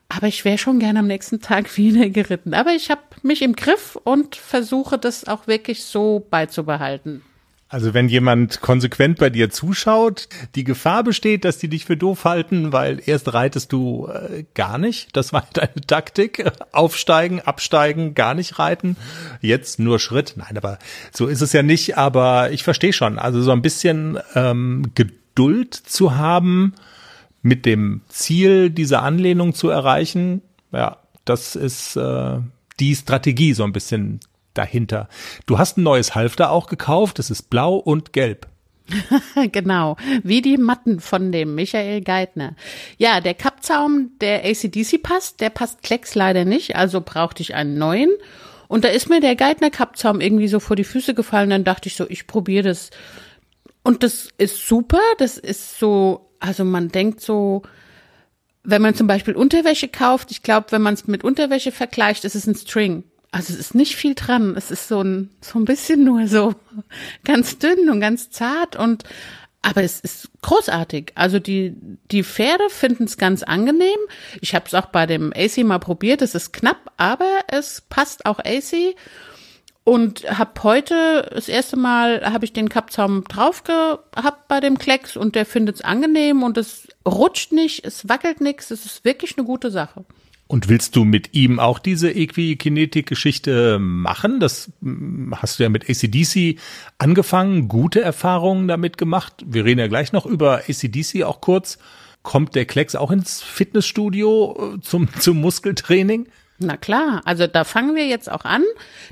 Aber 0.09 0.29
ich 0.29 0.45
wäre 0.45 0.59
schon 0.59 0.79
gerne 0.79 1.01
am 1.01 1.07
nächsten 1.07 1.41
Tag 1.41 1.77
wieder 1.77 2.09
geritten. 2.09 2.55
Aber 2.55 2.73
ich 2.73 2.91
habe 2.91 3.03
mich 3.23 3.43
im 3.43 3.55
Griff 3.57 3.97
und 3.97 4.37
versuche 4.37 4.99
das 4.99 5.27
auch 5.27 5.47
wirklich 5.47 5.85
so 5.85 6.27
beizubehalten. 6.31 7.23
Also 7.69 7.95
wenn 7.95 8.09
jemand 8.09 8.61
konsequent 8.61 9.19
bei 9.19 9.29
dir 9.29 9.51
zuschaut, 9.51 10.29
die 10.55 10.63
Gefahr 10.63 11.03
besteht, 11.03 11.45
dass 11.45 11.59
die 11.59 11.69
dich 11.69 11.85
für 11.85 11.97
doof 11.97 12.25
halten, 12.25 12.73
weil 12.73 13.03
erst 13.05 13.35
reitest 13.35 13.73
du 13.73 14.07
äh, 14.07 14.45
gar 14.55 14.79
nicht. 14.79 15.17
Das 15.17 15.33
war 15.33 15.49
deine 15.53 15.81
Taktik. 15.87 16.49
Aufsteigen, 16.71 17.41
absteigen, 17.41 18.15
gar 18.15 18.35
nicht 18.35 18.61
reiten. 18.61 18.97
Jetzt 19.41 19.81
nur 19.81 19.99
Schritt. 19.99 20.35
Nein, 20.37 20.57
aber 20.57 20.79
so 21.11 21.27
ist 21.27 21.41
es 21.41 21.53
ja 21.53 21.65
nicht. 21.65 21.99
Aber 21.99 22.53
ich 22.53 22.63
verstehe 22.63 22.93
schon. 22.93 23.19
Also 23.19 23.43
so 23.43 23.51
ein 23.51 23.63
bisschen 23.63 24.19
ähm, 24.37 24.93
Geduld 24.95 25.75
zu 25.75 26.17
haben, 26.17 26.73
mit 27.43 27.65
dem 27.65 28.03
Ziel, 28.09 28.71
diese 28.71 29.01
Anlehnung 29.01 29.55
zu 29.55 29.71
erreichen. 29.71 30.43
Ja, 30.73 30.99
das 31.25 31.57
ist 31.57 31.97
äh, 31.97 32.39
die 32.81 32.95
Strategie 32.95 33.55
so 33.55 33.65
ein 33.65 33.73
bisschen 33.73 34.21
dahinter. 34.59 35.09
Du 35.47 35.59
hast 35.59 35.79
ein 35.79 35.83
neues 35.83 36.15
Halfter 36.15 36.51
auch 36.51 36.67
gekauft, 36.67 37.19
es 37.19 37.31
ist 37.31 37.51
blau 37.51 37.77
und 37.77 38.13
gelb. 38.13 38.49
genau, 39.53 39.97
wie 40.23 40.43
die 40.43 40.57
Matten 40.57 41.01
von 41.01 41.33
dem 41.33 41.55
Michael 41.55 42.03
Geithner. 42.03 42.55
Ja, 42.99 43.21
der 43.21 43.35
Kappzaum, 43.35 44.13
der 44.21 44.45
ACDC 44.45 45.03
passt, 45.03 45.41
der 45.41 45.51
passt 45.51 45.83
Klecks 45.83 46.15
leider 46.15 46.45
nicht, 46.45 46.77
also 46.77 47.01
brauchte 47.01 47.43
ich 47.43 47.55
einen 47.55 47.79
neuen. 47.79 48.11
Und 48.69 48.85
da 48.85 48.89
ist 48.89 49.09
mir 49.09 49.21
der 49.21 49.37
Geithner 49.37 49.71
Kappzaum 49.71 50.21
irgendwie 50.21 50.49
so 50.49 50.61
vor 50.61 50.77
die 50.77 50.85
Füße 50.85 51.15
gefallen, 51.15 51.51
dann 51.51 51.65
dachte 51.65 51.89
ich 51.89 51.97
so, 51.97 52.07
ich 52.09 52.27
probiere 52.27 52.69
das. 52.69 52.91
Und 53.83 54.03
das 54.03 54.31
ist 54.39 54.67
super, 54.67 55.01
das 55.19 55.39
ist 55.39 55.79
so, 55.79 56.29
also 56.41 56.65
man 56.65 56.89
denkt 56.89 57.21
so, 57.21 57.63
wenn 58.65 58.83
man 58.83 58.95
zum 58.95 59.07
Beispiel 59.07 59.35
Unterwäsche 59.35 59.89
kauft, 59.89 60.33
ich 60.33 60.43
glaube, 60.43 60.67
wenn 60.71 60.83
man 60.83 60.95
es 60.95 61.07
mit 61.07 61.23
Unterwäsche 61.23 61.71
vergleicht, 61.71 62.25
ist 62.25 62.35
es 62.35 62.47
ein 62.47 62.57
String. 62.57 63.05
Also 63.31 63.53
es 63.53 63.59
ist 63.59 63.75
nicht 63.75 63.97
viel 63.97 64.15
dran. 64.15 64.55
Es 64.57 64.71
ist 64.71 64.89
so 64.89 65.03
ein, 65.03 65.31
so 65.41 65.59
ein 65.59 65.65
bisschen 65.65 66.05
nur 66.05 66.27
so 66.29 66.55
ganz 67.25 67.59
dünn 67.59 67.91
und 67.91 68.01
ganz 68.01 68.31
zart 68.31 68.77
und 68.77 69.05
aber 69.67 69.83
es 69.83 69.99
ist 69.99 70.29
großartig. 70.43 71.11
Also 71.17 71.41
die, 71.41 71.75
die 72.13 72.23
Pferde 72.23 72.71
finden 72.71 73.03
es 73.03 73.19
ganz 73.19 73.43
angenehm. 73.43 73.99
Ich 74.41 74.55
habe 74.55 74.65
es 74.67 74.75
auch 74.75 74.87
bei 74.87 75.07
dem 75.07 75.33
AC 75.35 75.59
mal 75.65 75.81
probiert. 75.81 76.23
Es 76.23 76.37
ist 76.37 76.53
knapp, 76.53 76.93
aber 76.99 77.41
es 77.49 77.81
passt 77.81 78.27
auch 78.27 78.39
AC. 78.39 78.95
Und 79.83 80.23
habe 80.39 80.63
heute 80.63 81.29
das 81.35 81.49
erste 81.49 81.77
Mal 81.77 82.33
habe 82.33 82.45
ich 82.45 82.53
den 82.53 82.69
Kappzaum 82.69 83.25
drauf 83.25 83.65
gehabt 83.65 84.47
bei 84.47 84.61
dem 84.61 84.79
Klecks 84.79 85.17
und 85.17 85.35
der 85.35 85.47
findet 85.47 85.77
es 85.77 85.83
angenehm 85.83 86.45
und 86.45 86.59
es 86.59 86.87
rutscht 87.05 87.51
nicht, 87.51 87.85
es 87.85 88.09
wackelt 88.09 88.41
nichts. 88.41 88.71
Es 88.71 88.87
ist 88.87 89.05
wirklich 89.05 89.37
eine 89.37 89.47
gute 89.47 89.73
Sache. 89.73 90.05
Und 90.49 90.69
willst 90.69 90.95
du 90.95 91.05
mit 91.05 91.35
ihm 91.35 91.59
auch 91.59 91.81
diese 91.81 92.11
Equikinetik-Geschichte 92.11 93.79
machen? 93.81 94.39
Das 94.39 94.71
hm, 94.81 95.35
hast 95.37 95.59
du 95.59 95.65
ja 95.65 95.69
mit 95.69 95.91
ACDC 95.91 96.59
angefangen, 96.99 97.67
gute 97.69 98.01
Erfahrungen 98.01 98.69
damit 98.69 98.97
gemacht. 98.97 99.45
Wir 99.45 99.65
reden 99.65 99.81
ja 99.81 99.89
gleich 99.89 100.13
noch 100.13 100.25
über 100.25 100.63
ACDC 100.69 101.25
auch 101.25 101.41
kurz. 101.41 101.79
Kommt 102.23 102.55
der 102.55 102.65
Klecks 102.65 102.95
auch 102.95 103.11
ins 103.11 103.43
Fitnessstudio 103.43 104.75
äh, 104.77 104.81
zum, 104.81 105.09
zum 105.19 105.41
Muskeltraining? 105.41 106.29
Na 106.59 106.79
klar, 106.79 107.21
also 107.27 107.47
da 107.47 107.65
fangen 107.65 107.95
wir 107.95 108.07
jetzt 108.07 108.31
auch 108.31 108.47
an. 108.47 108.63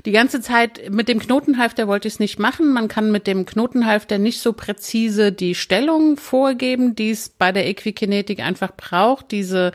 Die 0.05 0.11
ganze 0.11 0.41
Zeit 0.41 0.89
mit 0.89 1.07
dem 1.07 1.19
Knotenhalfter 1.19 1.87
wollte 1.87 2.07
ich 2.07 2.15
es 2.15 2.19
nicht 2.19 2.39
machen. 2.39 2.73
Man 2.73 2.87
kann 2.87 3.11
mit 3.11 3.27
dem 3.27 3.45
Knotenhalfter 3.45 4.17
nicht 4.17 4.39
so 4.41 4.53
präzise 4.53 5.31
die 5.31 5.53
Stellung 5.53 6.17
vorgeben, 6.17 6.95
die 6.95 7.11
es 7.11 7.29
bei 7.29 7.51
der 7.51 7.67
Equikinetik 7.67 8.39
einfach 8.39 8.71
braucht. 8.75 9.31
Diese 9.31 9.73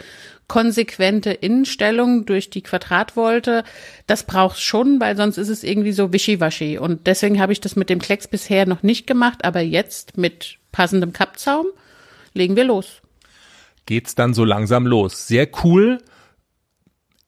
konsequente 0.50 1.30
Innenstellung 1.30 2.26
durch 2.26 2.50
die 2.50 2.62
Quadratvolte, 2.62 3.62
das 4.08 4.24
braucht's 4.24 4.60
schon, 4.60 4.98
weil 5.00 5.16
sonst 5.16 5.38
ist 5.38 5.48
es 5.48 5.62
irgendwie 5.62 5.92
so 5.92 6.12
wischiwaschi. 6.12 6.76
Und 6.76 7.06
deswegen 7.06 7.40
habe 7.40 7.52
ich 7.52 7.60
das 7.60 7.76
mit 7.76 7.88
dem 7.88 8.00
Klecks 8.00 8.26
bisher 8.26 8.66
noch 8.66 8.82
nicht 8.82 9.06
gemacht, 9.06 9.44
aber 9.44 9.60
jetzt 9.60 10.18
mit 10.18 10.58
passendem 10.72 11.12
Kappzaum 11.12 11.66
legen 12.34 12.56
wir 12.56 12.64
los. 12.64 13.00
Geht's 13.86 14.16
dann 14.16 14.34
so 14.34 14.44
langsam 14.44 14.88
los. 14.88 15.28
Sehr 15.28 15.48
cool. 15.62 16.02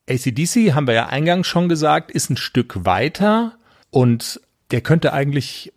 ACDC, 0.09 0.75
haben 0.75 0.89
wir 0.89 0.95
ja 0.95 1.07
eingangs 1.07 1.47
schon 1.47 1.69
gesagt, 1.69 2.11
ist 2.11 2.29
ein 2.29 2.37
Stück 2.37 2.85
weiter 2.85 3.57
und 3.91 4.41
der 4.73 4.81
könnte 4.81 5.13
eigentlich 5.13 5.73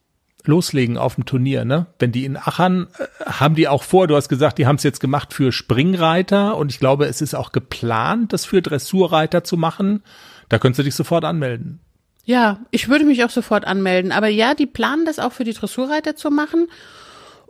loslegen 0.47 0.97
auf 0.97 1.15
dem 1.15 1.25
Turnier, 1.25 1.65
ne? 1.65 1.87
Wenn 1.99 2.11
die 2.11 2.25
in 2.25 2.37
Aachen 2.37 2.87
äh, 2.97 3.25
haben 3.25 3.55
die 3.55 3.67
auch 3.67 3.83
vor, 3.83 4.07
du 4.07 4.15
hast 4.15 4.29
gesagt, 4.29 4.57
die 4.57 4.67
haben 4.67 4.77
es 4.77 4.83
jetzt 4.83 4.99
gemacht 4.99 5.33
für 5.33 5.51
Springreiter 5.51 6.57
und 6.57 6.71
ich 6.71 6.79
glaube, 6.79 7.05
es 7.05 7.21
ist 7.21 7.35
auch 7.35 7.51
geplant, 7.51 8.33
das 8.33 8.45
für 8.45 8.61
Dressurreiter 8.61 9.43
zu 9.43 9.57
machen. 9.57 10.03
Da 10.49 10.59
könntest 10.59 10.79
du 10.79 10.83
dich 10.83 10.95
sofort 10.95 11.25
anmelden. 11.25 11.79
Ja, 12.25 12.59
ich 12.71 12.89
würde 12.89 13.05
mich 13.05 13.23
auch 13.23 13.29
sofort 13.29 13.65
anmelden. 13.65 14.11
Aber 14.11 14.27
ja, 14.27 14.55
die 14.55 14.65
planen 14.65 15.05
das 15.05 15.19
auch 15.19 15.31
für 15.31 15.43
die 15.43 15.53
Dressurreiter 15.53 16.15
zu 16.15 16.31
machen. 16.31 16.67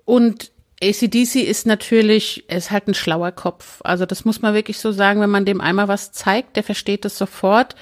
Und 0.03 0.51
ACDC 0.83 1.35
ist 1.35 1.65
natürlich, 1.65 2.43
er 2.47 2.57
ist 2.57 2.71
halt 2.71 2.87
ein 2.87 2.93
schlauer 2.93 3.31
Kopf. 3.31 3.79
Also 3.83 4.05
das 4.05 4.25
muss 4.25 4.41
man 4.41 4.53
wirklich 4.53 4.79
so 4.79 4.91
sagen, 4.91 5.21
wenn 5.21 5.29
man 5.29 5.45
dem 5.45 5.61
einmal 5.61 5.87
was 5.87 6.11
zeigt, 6.11 6.57
der 6.57 6.63
versteht 6.63 7.05
das 7.05 7.17
sofort. 7.17 7.75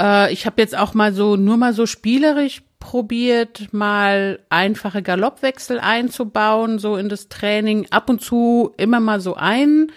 Äh, 0.00 0.32
ich 0.32 0.44
habe 0.44 0.60
jetzt 0.60 0.76
auch 0.76 0.92
mal 0.92 1.14
so, 1.14 1.36
nur 1.36 1.56
mal 1.56 1.72
so 1.72 1.86
spielerisch 1.86 2.62
probiert, 2.92 3.72
mal 3.72 4.40
einfache 4.50 5.00
Galoppwechsel 5.00 5.80
einzubauen, 5.80 6.78
so 6.78 6.98
in 6.98 7.08
das 7.08 7.30
Training, 7.30 7.86
ab 7.90 8.10
und 8.10 8.20
zu 8.20 8.74
immer 8.76 9.00
mal 9.00 9.18
so 9.18 9.34
ein. 9.34 9.90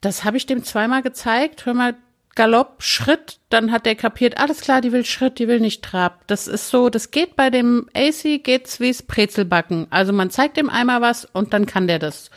Das 0.00 0.24
habe 0.24 0.36
ich 0.36 0.44
dem 0.44 0.64
zweimal 0.64 1.02
gezeigt. 1.02 1.64
Hör 1.64 1.74
mal, 1.74 1.94
Galopp, 2.34 2.82
Schritt, 2.82 3.38
dann 3.50 3.70
hat 3.70 3.86
der 3.86 3.94
kapiert, 3.94 4.36
alles 4.36 4.62
klar, 4.62 4.80
die 4.80 4.90
will 4.90 5.04
Schritt, 5.04 5.38
die 5.38 5.46
will 5.46 5.60
nicht 5.60 5.84
Trab. 5.84 6.26
Das 6.26 6.48
ist 6.48 6.70
so, 6.70 6.88
das 6.88 7.12
geht 7.12 7.36
bei 7.36 7.50
dem 7.50 7.88
AC, 7.94 8.42
geht's 8.42 8.80
wie's 8.80 9.04
Brezelbacken. 9.04 9.86
Also 9.90 10.12
man 10.12 10.30
zeigt 10.30 10.58
ihm 10.58 10.70
einmal 10.70 11.00
was 11.00 11.24
und 11.24 11.52
dann 11.52 11.66
kann 11.66 11.86
der 11.86 12.00
das. 12.00 12.32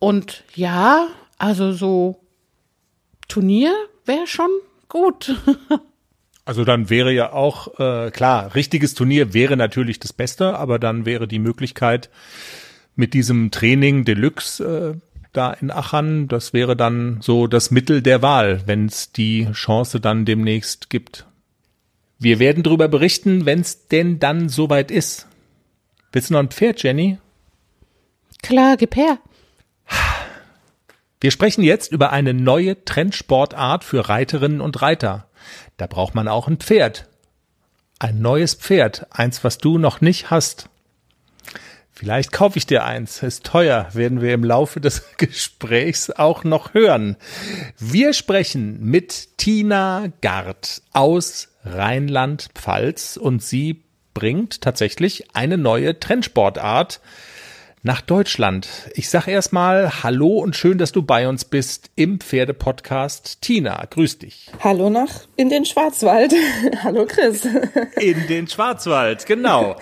Und 0.00 0.42
ja, 0.56 1.06
also 1.38 1.72
so 1.72 2.18
Turnier 3.28 3.72
wäre 4.06 4.26
schon 4.26 4.50
gut. 4.88 5.36
Also 6.44 6.64
dann 6.64 6.90
wäre 6.90 7.12
ja 7.12 7.32
auch, 7.32 7.78
äh, 7.78 8.10
klar, 8.10 8.54
richtiges 8.54 8.94
Turnier 8.94 9.32
wäre 9.32 9.56
natürlich 9.56 10.00
das 10.00 10.12
Beste, 10.12 10.58
aber 10.58 10.78
dann 10.78 11.06
wäre 11.06 11.28
die 11.28 11.38
Möglichkeit 11.38 12.10
mit 12.96 13.14
diesem 13.14 13.50
Training 13.50 14.04
Deluxe 14.04 14.94
äh, 14.94 15.00
da 15.32 15.52
in 15.52 15.70
Aachen, 15.70 16.28
das 16.28 16.52
wäre 16.52 16.76
dann 16.76 17.20
so 17.22 17.46
das 17.46 17.70
Mittel 17.70 18.02
der 18.02 18.22
Wahl, 18.22 18.62
wenn 18.66 18.86
es 18.86 19.12
die 19.12 19.48
Chance 19.52 20.00
dann 20.00 20.24
demnächst 20.24 20.90
gibt. 20.90 21.26
Wir 22.18 22.38
werden 22.38 22.62
darüber 22.62 22.88
berichten, 22.88 23.46
wenn 23.46 23.60
es 23.60 23.88
denn 23.88 24.18
dann 24.18 24.48
soweit 24.48 24.90
ist. 24.90 25.26
Willst 26.12 26.30
du 26.30 26.34
noch 26.34 26.40
ein 26.40 26.50
Pferd, 26.50 26.82
Jenny? 26.82 27.18
Klar, 28.42 28.76
gib 28.76 28.94
her. 28.96 29.18
Wir 31.20 31.30
sprechen 31.30 31.62
jetzt 31.62 31.92
über 31.92 32.12
eine 32.12 32.34
neue 32.34 32.84
Trendsportart 32.84 33.84
für 33.84 34.08
Reiterinnen 34.08 34.60
und 34.60 34.82
Reiter. 34.82 35.26
Da 35.82 35.88
braucht 35.88 36.14
man 36.14 36.28
auch 36.28 36.46
ein 36.46 36.58
Pferd. 36.58 37.08
Ein 37.98 38.20
neues 38.20 38.54
Pferd, 38.54 39.04
eins, 39.10 39.42
was 39.42 39.58
du 39.58 39.78
noch 39.78 40.00
nicht 40.00 40.30
hast. 40.30 40.68
Vielleicht 41.90 42.30
kaufe 42.30 42.56
ich 42.56 42.66
dir 42.66 42.84
eins. 42.84 43.20
Ist 43.24 43.42
teuer, 43.42 43.88
werden 43.92 44.20
wir 44.20 44.32
im 44.32 44.44
Laufe 44.44 44.80
des 44.80 45.02
Gesprächs 45.16 46.08
auch 46.10 46.44
noch 46.44 46.72
hören. 46.72 47.16
Wir 47.80 48.12
sprechen 48.12 48.80
mit 48.80 49.38
Tina 49.38 50.12
Gard 50.20 50.82
aus 50.92 51.48
Rheinland-Pfalz 51.64 53.16
und 53.16 53.42
sie 53.42 53.82
bringt 54.14 54.60
tatsächlich 54.60 55.34
eine 55.34 55.58
neue 55.58 55.98
Trendsportart 55.98 57.00
nach 57.82 58.00
Deutschland. 58.00 58.68
Ich 58.94 59.10
sag 59.10 59.26
erstmal 59.26 60.02
Hallo 60.04 60.38
und 60.38 60.54
schön, 60.54 60.78
dass 60.78 60.92
du 60.92 61.02
bei 61.02 61.28
uns 61.28 61.44
bist 61.44 61.90
im 61.96 62.20
Pferdepodcast. 62.20 63.40
Tina, 63.40 63.84
grüß 63.90 64.18
dich. 64.18 64.50
Hallo 64.60 64.88
nach 64.88 65.10
in 65.36 65.48
den 65.48 65.64
Schwarzwald. 65.64 66.32
Hallo 66.84 67.06
Chris. 67.06 67.44
In 68.00 68.26
den 68.28 68.46
Schwarzwald, 68.46 69.26
genau. 69.26 69.76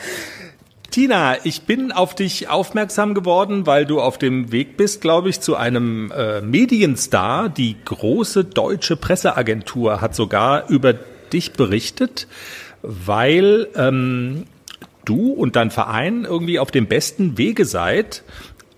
Tina, 0.90 1.36
ich 1.44 1.62
bin 1.62 1.92
auf 1.92 2.14
dich 2.14 2.48
aufmerksam 2.48 3.14
geworden, 3.14 3.66
weil 3.66 3.86
du 3.86 4.00
auf 4.00 4.18
dem 4.18 4.50
Weg 4.50 4.76
bist, 4.76 5.00
glaube 5.00 5.28
ich, 5.28 5.40
zu 5.40 5.54
einem 5.54 6.10
äh, 6.10 6.40
Medienstar. 6.40 7.48
Die 7.48 7.76
große 7.84 8.44
deutsche 8.44 8.96
Presseagentur 8.96 10.00
hat 10.00 10.16
sogar 10.16 10.68
über 10.68 10.94
dich 10.94 11.52
berichtet, 11.52 12.26
weil 12.82 13.68
ähm, 13.76 14.46
du 15.04 15.32
und 15.32 15.56
dein 15.56 15.70
Verein 15.70 16.24
irgendwie 16.24 16.58
auf 16.58 16.70
dem 16.70 16.86
besten 16.86 17.38
Wege 17.38 17.64
seid, 17.64 18.22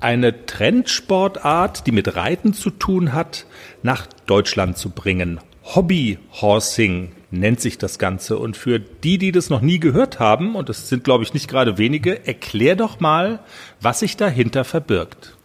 eine 0.00 0.46
Trendsportart, 0.46 1.86
die 1.86 1.92
mit 1.92 2.16
Reiten 2.16 2.54
zu 2.54 2.70
tun 2.70 3.12
hat, 3.12 3.46
nach 3.82 4.06
Deutschland 4.26 4.76
zu 4.76 4.90
bringen. 4.90 5.40
Hobbyhorsing 5.64 7.12
nennt 7.30 7.60
sich 7.60 7.78
das 7.78 7.98
Ganze. 7.98 8.38
Und 8.38 8.56
für 8.56 8.78
die, 8.78 9.18
die 9.18 9.32
das 9.32 9.48
noch 9.48 9.60
nie 9.60 9.78
gehört 9.78 10.18
haben, 10.18 10.54
und 10.54 10.68
das 10.68 10.88
sind, 10.88 11.04
glaube 11.04 11.24
ich, 11.24 11.34
nicht 11.34 11.48
gerade 11.48 11.78
wenige, 11.78 12.26
erklär 12.26 12.76
doch 12.76 13.00
mal, 13.00 13.40
was 13.80 14.00
sich 14.00 14.16
dahinter 14.16 14.64
verbirgt. 14.64 15.36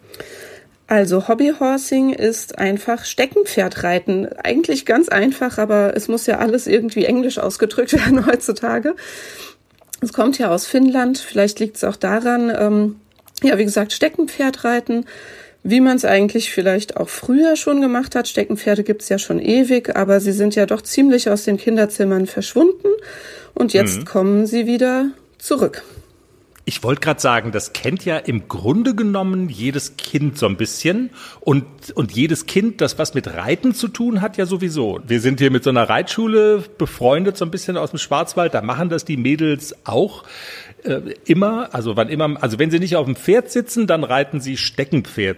Also 0.87 1.27
Hobbyhorsing 1.27 2.13
ist 2.13 2.57
einfach 2.57 3.03
Steckenpferdreiten. 3.03 4.27
Eigentlich 4.37 4.85
ganz 4.85 5.09
einfach, 5.09 5.57
aber 5.57 5.95
es 5.97 6.07
muss 6.07 6.25
ja 6.27 6.37
alles 6.37 6.65
irgendwie 6.65 7.05
englisch 7.05 7.39
ausgedrückt 7.39 7.93
werden 8.05 8.25
heutzutage. 8.25 8.95
Es 10.01 10.13
kommt 10.13 10.38
ja 10.38 10.49
aus 10.49 10.67
Finnland, 10.67 11.17
vielleicht 11.17 11.60
liegt 11.60 11.77
es 11.77 11.83
auch 11.83 11.95
daran, 11.95 12.51
ähm, 12.55 12.95
ja, 13.43 13.57
wie 13.57 13.65
gesagt, 13.65 13.93
Steckenpferdreiten, 13.93 15.05
wie 15.63 15.81
man 15.81 15.97
es 15.97 16.05
eigentlich 16.05 16.51
vielleicht 16.51 16.97
auch 16.97 17.10
früher 17.10 17.55
schon 17.55 17.81
gemacht 17.81 18.15
hat. 18.15 18.27
Steckenpferde 18.27 18.83
gibt 18.83 19.01
es 19.01 19.10
ja 19.10 19.17
schon 19.17 19.39
ewig, 19.39 19.95
aber 19.95 20.19
sie 20.19 20.31
sind 20.31 20.55
ja 20.55 20.65
doch 20.65 20.81
ziemlich 20.81 21.29
aus 21.29 21.43
den 21.43 21.57
Kinderzimmern 21.57 22.27
verschwunden 22.27 22.88
und 23.53 23.73
jetzt 23.73 23.99
mhm. 23.99 24.05
kommen 24.05 24.45
sie 24.45 24.65
wieder 24.67 25.10
zurück. 25.39 25.83
Ich 26.69 26.84
wollte 26.84 26.99
gerade 26.99 27.21
sagen, 27.21 27.53
das 27.53 27.71
kennt 27.71 28.03
ja 28.03 28.17
im 28.17 28.49
Grunde 28.49 28.93
genommen 28.93 29.47
jedes 29.47 29.95
Kind 29.95 30.38
so 30.38 30.47
ein 30.47 30.58
bisschen 30.58 31.12
und, 31.39 31.63
und 31.95 32.12
jedes 32.12 32.45
Kind, 32.45 32.82
das 32.82 32.99
was 32.99 33.13
mit 33.13 33.25
Reiten 33.25 33.73
zu 33.73 33.88
tun 33.88 34.19
hat, 34.19 34.36
ja 34.36 34.45
sowieso. 34.45 34.99
Wir 35.08 35.21
sind 35.21 35.39
hier 35.39 35.49
mit 35.49 35.63
so 35.63 35.69
einer 35.69 35.88
Reitschule 35.88 36.65
befreundet, 36.77 37.38
so 37.38 37.45
ein 37.45 37.51
bisschen 37.51 37.77
aus 37.77 37.91
dem 37.91 37.99
Schwarzwald, 37.99 38.53
da 38.53 38.62
machen 38.62 38.89
das 38.89 39.06
die 39.06 39.15
Mädels 39.15 39.77
auch 39.86 40.25
äh, 40.84 40.99
immer, 41.23 41.73
also 41.73 41.95
wann 41.95 42.10
immer, 42.10 42.43
also 42.43 42.60
wenn 42.60 42.69
sie 42.69 42.80
nicht 42.80 42.97
auf 42.97 43.06
dem 43.06 43.15
Pferd 43.15 43.49
sitzen, 43.49 43.88
dann 43.88 44.03
reiten 44.03 44.41
sie 44.41 44.58
Steckenpferd. 44.58 45.38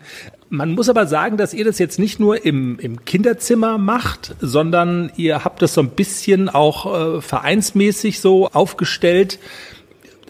Man 0.49 0.71
muss 0.71 0.89
aber 0.89 1.05
sagen, 1.05 1.37
dass 1.37 1.53
ihr 1.53 1.63
das 1.63 1.77
jetzt 1.77 1.99
nicht 1.99 2.19
nur 2.19 2.43
im, 2.43 2.79
im 2.79 3.05
Kinderzimmer 3.05 3.77
macht, 3.77 4.33
sondern 4.41 5.11
ihr 5.15 5.45
habt 5.45 5.61
das 5.61 5.75
so 5.75 5.81
ein 5.81 5.91
bisschen 5.91 6.49
auch 6.49 7.17
äh, 7.17 7.21
vereinsmäßig 7.21 8.19
so 8.19 8.47
aufgestellt 8.47 9.37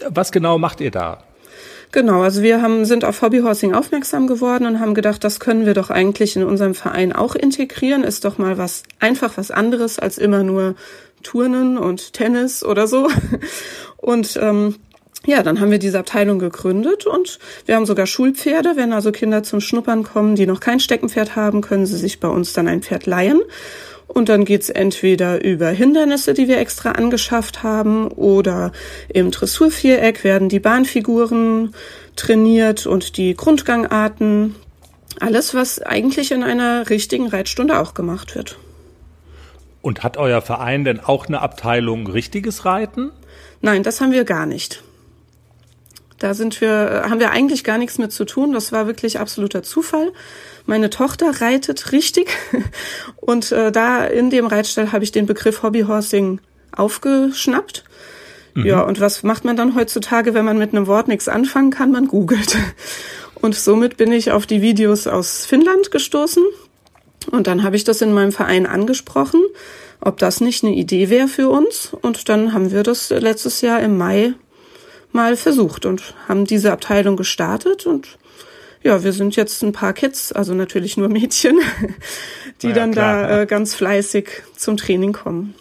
was 0.10 0.32
genau 0.32 0.58
macht 0.58 0.82
ihr 0.82 0.92
da? 0.92 1.24
Genau, 1.92 2.22
also 2.22 2.44
wir 2.44 2.62
haben, 2.62 2.86
sind 2.86 3.04
auf 3.04 3.22
Hobbyhorsing 3.24 3.74
aufmerksam 3.74 4.28
geworden 4.28 4.68
und 4.68 4.80
haben 4.80 4.94
gedacht, 4.94 5.24
das 5.24 5.40
können 5.40 5.66
wir 5.66 5.74
doch 5.74 5.90
eigentlich 5.90 6.36
in 6.36 6.44
unserem 6.44 6.76
Verein 6.76 7.14
auch 7.14 7.36
integrieren. 7.36 8.04
Ist 8.04 8.26
doch 8.26 8.38
mal 8.38 8.60
was, 8.60 8.84
einfach 9.00 9.38
was 9.38 9.50
anderes 9.50 9.98
als 9.98 10.20
immer 10.20 10.44
nur 10.44 10.76
Turnen 11.24 11.80
und 11.80 12.14
Tennis 12.14 12.64
oder 12.64 12.88
so. 12.88 13.10
Und 13.98 14.40
ähm, 14.42 14.76
ja, 15.26 15.44
dann 15.44 15.60
haben 15.60 15.72
wir 15.72 15.80
diese 15.80 16.00
Abteilung 16.00 16.40
gegründet 16.40 17.06
und 17.06 17.40
wir 17.66 17.76
haben 17.76 17.86
sogar 17.86 18.08
Schulpferde. 18.08 18.78
Wenn 18.78 18.94
also 18.94 19.12
Kinder 19.12 19.44
zum 19.44 19.60
Schnuppern 19.60 20.04
kommen, 20.04 20.36
die 20.36 20.48
noch 20.48 20.62
kein 20.62 20.80
Steckenpferd 20.80 21.36
haben, 21.36 21.60
können 21.60 21.86
sie 21.86 21.98
sich 21.98 22.22
bei 22.22 22.30
uns 22.30 22.54
dann 22.54 22.70
ein 22.70 22.82
Pferd 22.82 23.06
leihen. 23.06 23.42
Und 24.10 24.28
dann 24.28 24.44
geht's 24.44 24.70
entweder 24.70 25.44
über 25.44 25.70
Hindernisse, 25.70 26.34
die 26.34 26.48
wir 26.48 26.58
extra 26.58 26.94
angeschafft 26.94 27.64
haben, 27.64 28.08
oder 28.08 28.72
im 29.08 29.30
Dressurviereck 29.32 30.24
werden 30.24 30.50
die 30.50 30.60
Bahnfiguren 30.60 31.74
trainiert 32.16 32.88
und 32.88 33.18
die 33.18 33.36
Grundgangarten. 33.36 34.56
Alles, 35.20 35.54
was 35.54 35.82
eigentlich 35.82 36.32
in 36.32 36.44
einer 36.44 36.90
richtigen 36.90 37.28
Reitstunde 37.28 37.80
auch 37.80 37.94
gemacht 37.94 38.36
wird. 38.36 38.58
Und 39.82 40.04
hat 40.04 40.18
euer 40.18 40.42
Verein 40.42 40.84
denn 40.84 41.00
auch 41.00 41.28
eine 41.28 41.42
Abteilung 41.42 42.08
richtiges 42.08 42.66
Reiten? 42.66 43.12
Nein, 43.62 43.84
das 43.84 44.02
haben 44.02 44.12
wir 44.12 44.24
gar 44.24 44.46
nicht. 44.46 44.84
Da 46.20 46.34
sind 46.34 46.60
wir, 46.60 47.06
haben 47.10 47.20
wir 47.20 47.32
eigentlich 47.32 47.64
gar 47.64 47.78
nichts 47.78 47.98
mit 47.98 48.12
zu 48.12 48.26
tun. 48.26 48.52
Das 48.52 48.72
war 48.72 48.88
wirklich 48.88 49.20
absoluter 49.20 49.64
Zufall. 49.64 50.12
Meine 50.66 50.90
Tochter 50.90 51.42
reitet 51.42 51.94
richtig 51.94 52.30
und 53.16 53.52
äh, 53.52 53.72
da 53.72 54.06
in 54.06 54.30
dem 54.30 54.46
Reitstall 54.46 54.92
habe 54.92 55.04
ich 55.04 55.12
den 55.12 55.26
Begriff 55.26 55.64
Hobbyhorsing 55.64 56.42
aufgeschnappt. 56.76 57.86
Mhm. 58.54 58.66
Ja, 58.66 58.82
und 58.82 59.00
was 59.00 59.24
macht 59.24 59.46
man 59.46 59.56
dann 59.56 59.76
heutzutage, 59.76 60.34
wenn 60.34 60.46
man 60.46 60.58
mit 60.58 60.74
einem 60.74 60.88
Wort 60.88 61.08
nichts 61.08 61.28
anfangen 61.28 61.72
kann? 61.72 61.92
Man 61.92 62.08
googelt. 62.08 62.58
Und 63.42 63.56
somit 63.56 63.96
bin 63.96 64.12
ich 64.12 64.32
auf 64.32 64.46
die 64.46 64.62
Videos 64.62 65.08
aus 65.08 65.46
Finnland 65.46 65.92
gestoßen. 65.92 66.44
Und 67.32 67.48
dann 67.48 67.64
habe 67.64 67.78
ich 67.78 67.86
das 67.86 68.02
in 68.02 68.12
meinem 68.12 68.34
Verein 68.34 68.66
angesprochen, 68.66 69.42
ob 70.02 70.18
das 70.18 70.42
nicht 70.42 70.64
eine 70.66 70.76
Idee 70.76 71.10
wäre 71.10 71.30
für 71.30 71.48
uns. 71.48 71.94
Und 72.02 72.28
dann 72.28 72.54
haben 72.54 72.72
wir 72.72 72.84
das 72.84 73.10
letztes 73.12 73.62
Jahr 73.62 73.80
im 73.80 73.98
Mai 73.98 74.34
mal 75.12 75.36
versucht 75.36 75.86
und 75.86 76.14
haben 76.28 76.46
diese 76.46 76.72
Abteilung 76.72 77.18
gestartet 77.18 77.86
und 77.86 78.18
ja, 78.82 79.04
wir 79.04 79.12
sind 79.12 79.36
jetzt 79.36 79.62
ein 79.62 79.74
paar 79.74 79.94
Kids, 79.94 80.32
also 80.32 80.54
natürlich 80.54 80.96
nur 80.96 81.10
Mädchen, 81.10 81.60
die 82.62 82.68
ja, 82.68 82.74
dann 82.74 82.92
klar, 82.92 83.24
da 83.24 83.30
ja. 83.30 83.42
äh, 83.42 83.46
ganz 83.46 83.76
fleißig 83.76 84.30
zum 84.56 84.78
Training 84.78 85.14
kommen. 85.14 85.54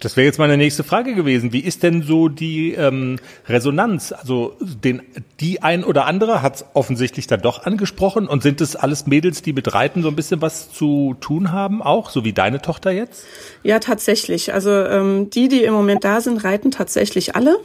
Das 0.00 0.16
wäre 0.16 0.26
jetzt 0.26 0.38
meine 0.38 0.56
nächste 0.56 0.84
Frage 0.84 1.14
gewesen. 1.14 1.52
Wie 1.52 1.58
ist 1.58 1.82
denn 1.82 2.02
so 2.02 2.28
die 2.28 2.72
ähm, 2.72 3.18
Resonanz? 3.48 4.12
Also 4.12 4.54
den, 4.60 5.02
die 5.40 5.60
ein 5.60 5.82
oder 5.82 6.06
andere 6.06 6.40
hat 6.40 6.66
offensichtlich 6.74 7.26
dann 7.26 7.40
doch 7.40 7.64
angesprochen 7.64 8.28
und 8.28 8.42
sind 8.42 8.60
es 8.60 8.76
alles 8.76 9.08
Mädels, 9.08 9.42
die 9.42 9.52
mit 9.52 9.74
Reiten 9.74 10.02
so 10.02 10.08
ein 10.08 10.14
bisschen 10.14 10.40
was 10.40 10.72
zu 10.72 11.16
tun 11.20 11.50
haben, 11.50 11.82
auch 11.82 12.10
so 12.10 12.24
wie 12.24 12.32
deine 12.32 12.62
Tochter 12.62 12.92
jetzt? 12.92 13.24
Ja, 13.64 13.80
tatsächlich. 13.80 14.54
Also 14.54 14.70
ähm, 14.70 15.30
die, 15.30 15.48
die 15.48 15.64
im 15.64 15.74
Moment 15.74 16.04
da 16.04 16.20
sind, 16.20 16.44
reiten 16.44 16.70
tatsächlich 16.70 17.34
alle. 17.34 17.58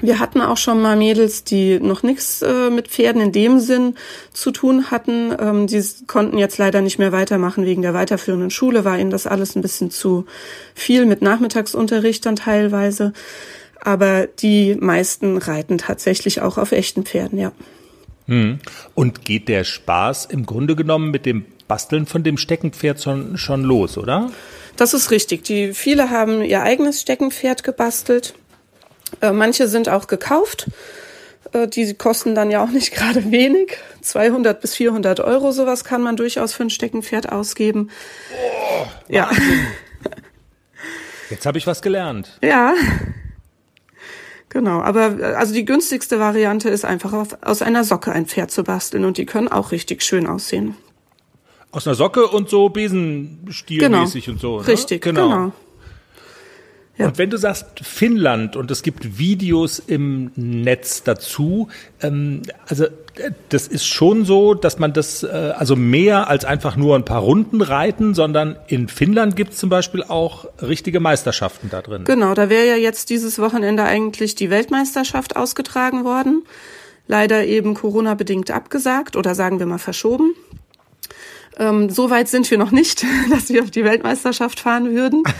Wir 0.00 0.18
hatten 0.18 0.42
auch 0.42 0.58
schon 0.58 0.82
mal 0.82 0.96
Mädels, 0.96 1.44
die 1.44 1.80
noch 1.80 2.02
nichts 2.02 2.42
äh, 2.42 2.68
mit 2.68 2.88
Pferden 2.88 3.22
in 3.22 3.32
dem 3.32 3.58
Sinn 3.58 3.94
zu 4.32 4.50
tun 4.50 4.90
hatten. 4.90 5.34
Ähm, 5.38 5.66
die 5.66 5.82
konnten 6.06 6.36
jetzt 6.36 6.58
leider 6.58 6.82
nicht 6.82 6.98
mehr 6.98 7.12
weitermachen 7.12 7.64
wegen 7.64 7.80
der 7.80 7.94
weiterführenden 7.94 8.50
Schule, 8.50 8.84
war 8.84 8.98
ihnen 8.98 9.10
das 9.10 9.26
alles 9.26 9.56
ein 9.56 9.62
bisschen 9.62 9.90
zu 9.90 10.26
viel 10.74 11.06
mit 11.06 11.22
Nachmittagsunterricht 11.22 12.26
dann 12.26 12.36
teilweise. 12.36 13.14
Aber 13.80 14.26
die 14.26 14.74
meisten 14.74 15.38
reiten 15.38 15.78
tatsächlich 15.78 16.42
auch 16.42 16.58
auf 16.58 16.72
echten 16.72 17.04
Pferden, 17.04 17.38
ja. 17.38 17.52
Hm. 18.26 18.58
Und 18.94 19.24
geht 19.24 19.48
der 19.48 19.64
Spaß 19.64 20.26
im 20.26 20.44
Grunde 20.44 20.76
genommen 20.76 21.10
mit 21.10 21.24
dem 21.24 21.46
Basteln 21.68 22.06
von 22.06 22.22
dem 22.22 22.36
Steckenpferd 22.36 23.02
schon, 23.02 23.38
schon 23.38 23.62
los, 23.62 23.96
oder? 23.96 24.30
Das 24.76 24.92
ist 24.92 25.10
richtig. 25.10 25.44
Die 25.44 25.72
viele 25.72 26.10
haben 26.10 26.42
ihr 26.42 26.62
eigenes 26.62 27.00
Steckenpferd 27.00 27.64
gebastelt 27.64 28.34
äh, 29.20 29.32
manche 29.32 29.68
sind 29.68 29.88
auch 29.88 30.06
gekauft. 30.06 30.68
Äh, 31.52 31.68
die 31.68 31.94
kosten 31.94 32.34
dann 32.34 32.50
ja 32.50 32.62
auch 32.62 32.70
nicht 32.70 32.92
gerade 32.94 33.30
wenig. 33.30 33.78
200 34.02 34.60
bis 34.60 34.74
400 34.74 35.20
Euro, 35.20 35.52
sowas 35.52 35.84
kann 35.84 36.02
man 36.02 36.16
durchaus 36.16 36.52
für 36.52 36.62
ein 36.62 36.70
Steckenpferd 36.70 37.32
ausgeben. 37.32 37.90
Oh, 38.32 38.86
ja. 39.08 39.30
Jetzt 41.30 41.44
habe 41.44 41.58
ich 41.58 41.66
was 41.66 41.82
gelernt. 41.82 42.38
Ja. 42.42 42.74
Genau, 44.48 44.80
aber 44.80 45.18
äh, 45.18 45.34
also 45.34 45.52
die 45.52 45.64
günstigste 45.64 46.18
Variante 46.18 46.68
ist 46.68 46.84
einfach 46.84 47.12
auf, 47.12 47.36
aus 47.42 47.62
einer 47.62 47.84
Socke 47.84 48.12
ein 48.12 48.26
Pferd 48.26 48.50
zu 48.50 48.62
basteln 48.62 49.04
und 49.04 49.18
die 49.18 49.26
können 49.26 49.48
auch 49.48 49.72
richtig 49.72 50.02
schön 50.02 50.26
aussehen. 50.26 50.76
Aus 51.72 51.86
einer 51.86 51.96
Socke 51.96 52.28
und 52.28 52.48
so 52.48 52.68
Besenstielmäßig 52.68 54.26
genau. 54.26 54.34
und 54.34 54.40
so. 54.40 54.60
Ne? 54.60 54.66
Richtig, 54.68 55.02
genau. 55.02 55.28
genau. 55.28 55.52
Ja. 56.98 57.06
Und 57.08 57.18
wenn 57.18 57.28
du 57.28 57.36
sagst 57.36 57.66
Finnland 57.82 58.56
und 58.56 58.70
es 58.70 58.82
gibt 58.82 59.18
Videos 59.18 59.78
im 59.78 60.30
Netz 60.34 61.02
dazu, 61.02 61.68
ähm, 62.00 62.42
also 62.68 62.84
äh, 62.84 63.32
das 63.50 63.68
ist 63.68 63.84
schon 63.84 64.24
so, 64.24 64.54
dass 64.54 64.78
man 64.78 64.94
das, 64.94 65.22
äh, 65.22 65.52
also 65.56 65.76
mehr 65.76 66.28
als 66.28 66.46
einfach 66.46 66.76
nur 66.76 66.96
ein 66.96 67.04
paar 67.04 67.20
Runden 67.20 67.60
reiten, 67.60 68.14
sondern 68.14 68.56
in 68.66 68.88
Finnland 68.88 69.36
gibt 69.36 69.52
es 69.52 69.58
zum 69.58 69.68
Beispiel 69.68 70.02
auch 70.04 70.46
richtige 70.62 71.00
Meisterschaften 71.00 71.68
da 71.70 71.82
drin. 71.82 72.04
Genau, 72.04 72.32
da 72.32 72.48
wäre 72.48 72.66
ja 72.66 72.76
jetzt 72.76 73.10
dieses 73.10 73.38
Wochenende 73.38 73.84
eigentlich 73.84 74.34
die 74.34 74.48
Weltmeisterschaft 74.48 75.36
ausgetragen 75.36 76.04
worden. 76.04 76.44
Leider 77.08 77.44
eben 77.44 77.74
Corona-bedingt 77.74 78.50
abgesagt 78.50 79.16
oder 79.16 79.34
sagen 79.34 79.58
wir 79.58 79.66
mal 79.66 79.78
verschoben. 79.78 80.34
Ähm, 81.58 81.88
so 81.88 82.10
weit 82.10 82.28
sind 82.28 82.50
wir 82.50 82.58
noch 82.58 82.70
nicht, 82.70 83.04
dass 83.30 83.48
wir 83.48 83.62
auf 83.62 83.70
die 83.70 83.84
Weltmeisterschaft 83.84 84.60
fahren 84.60 84.94
würden. 84.94 85.22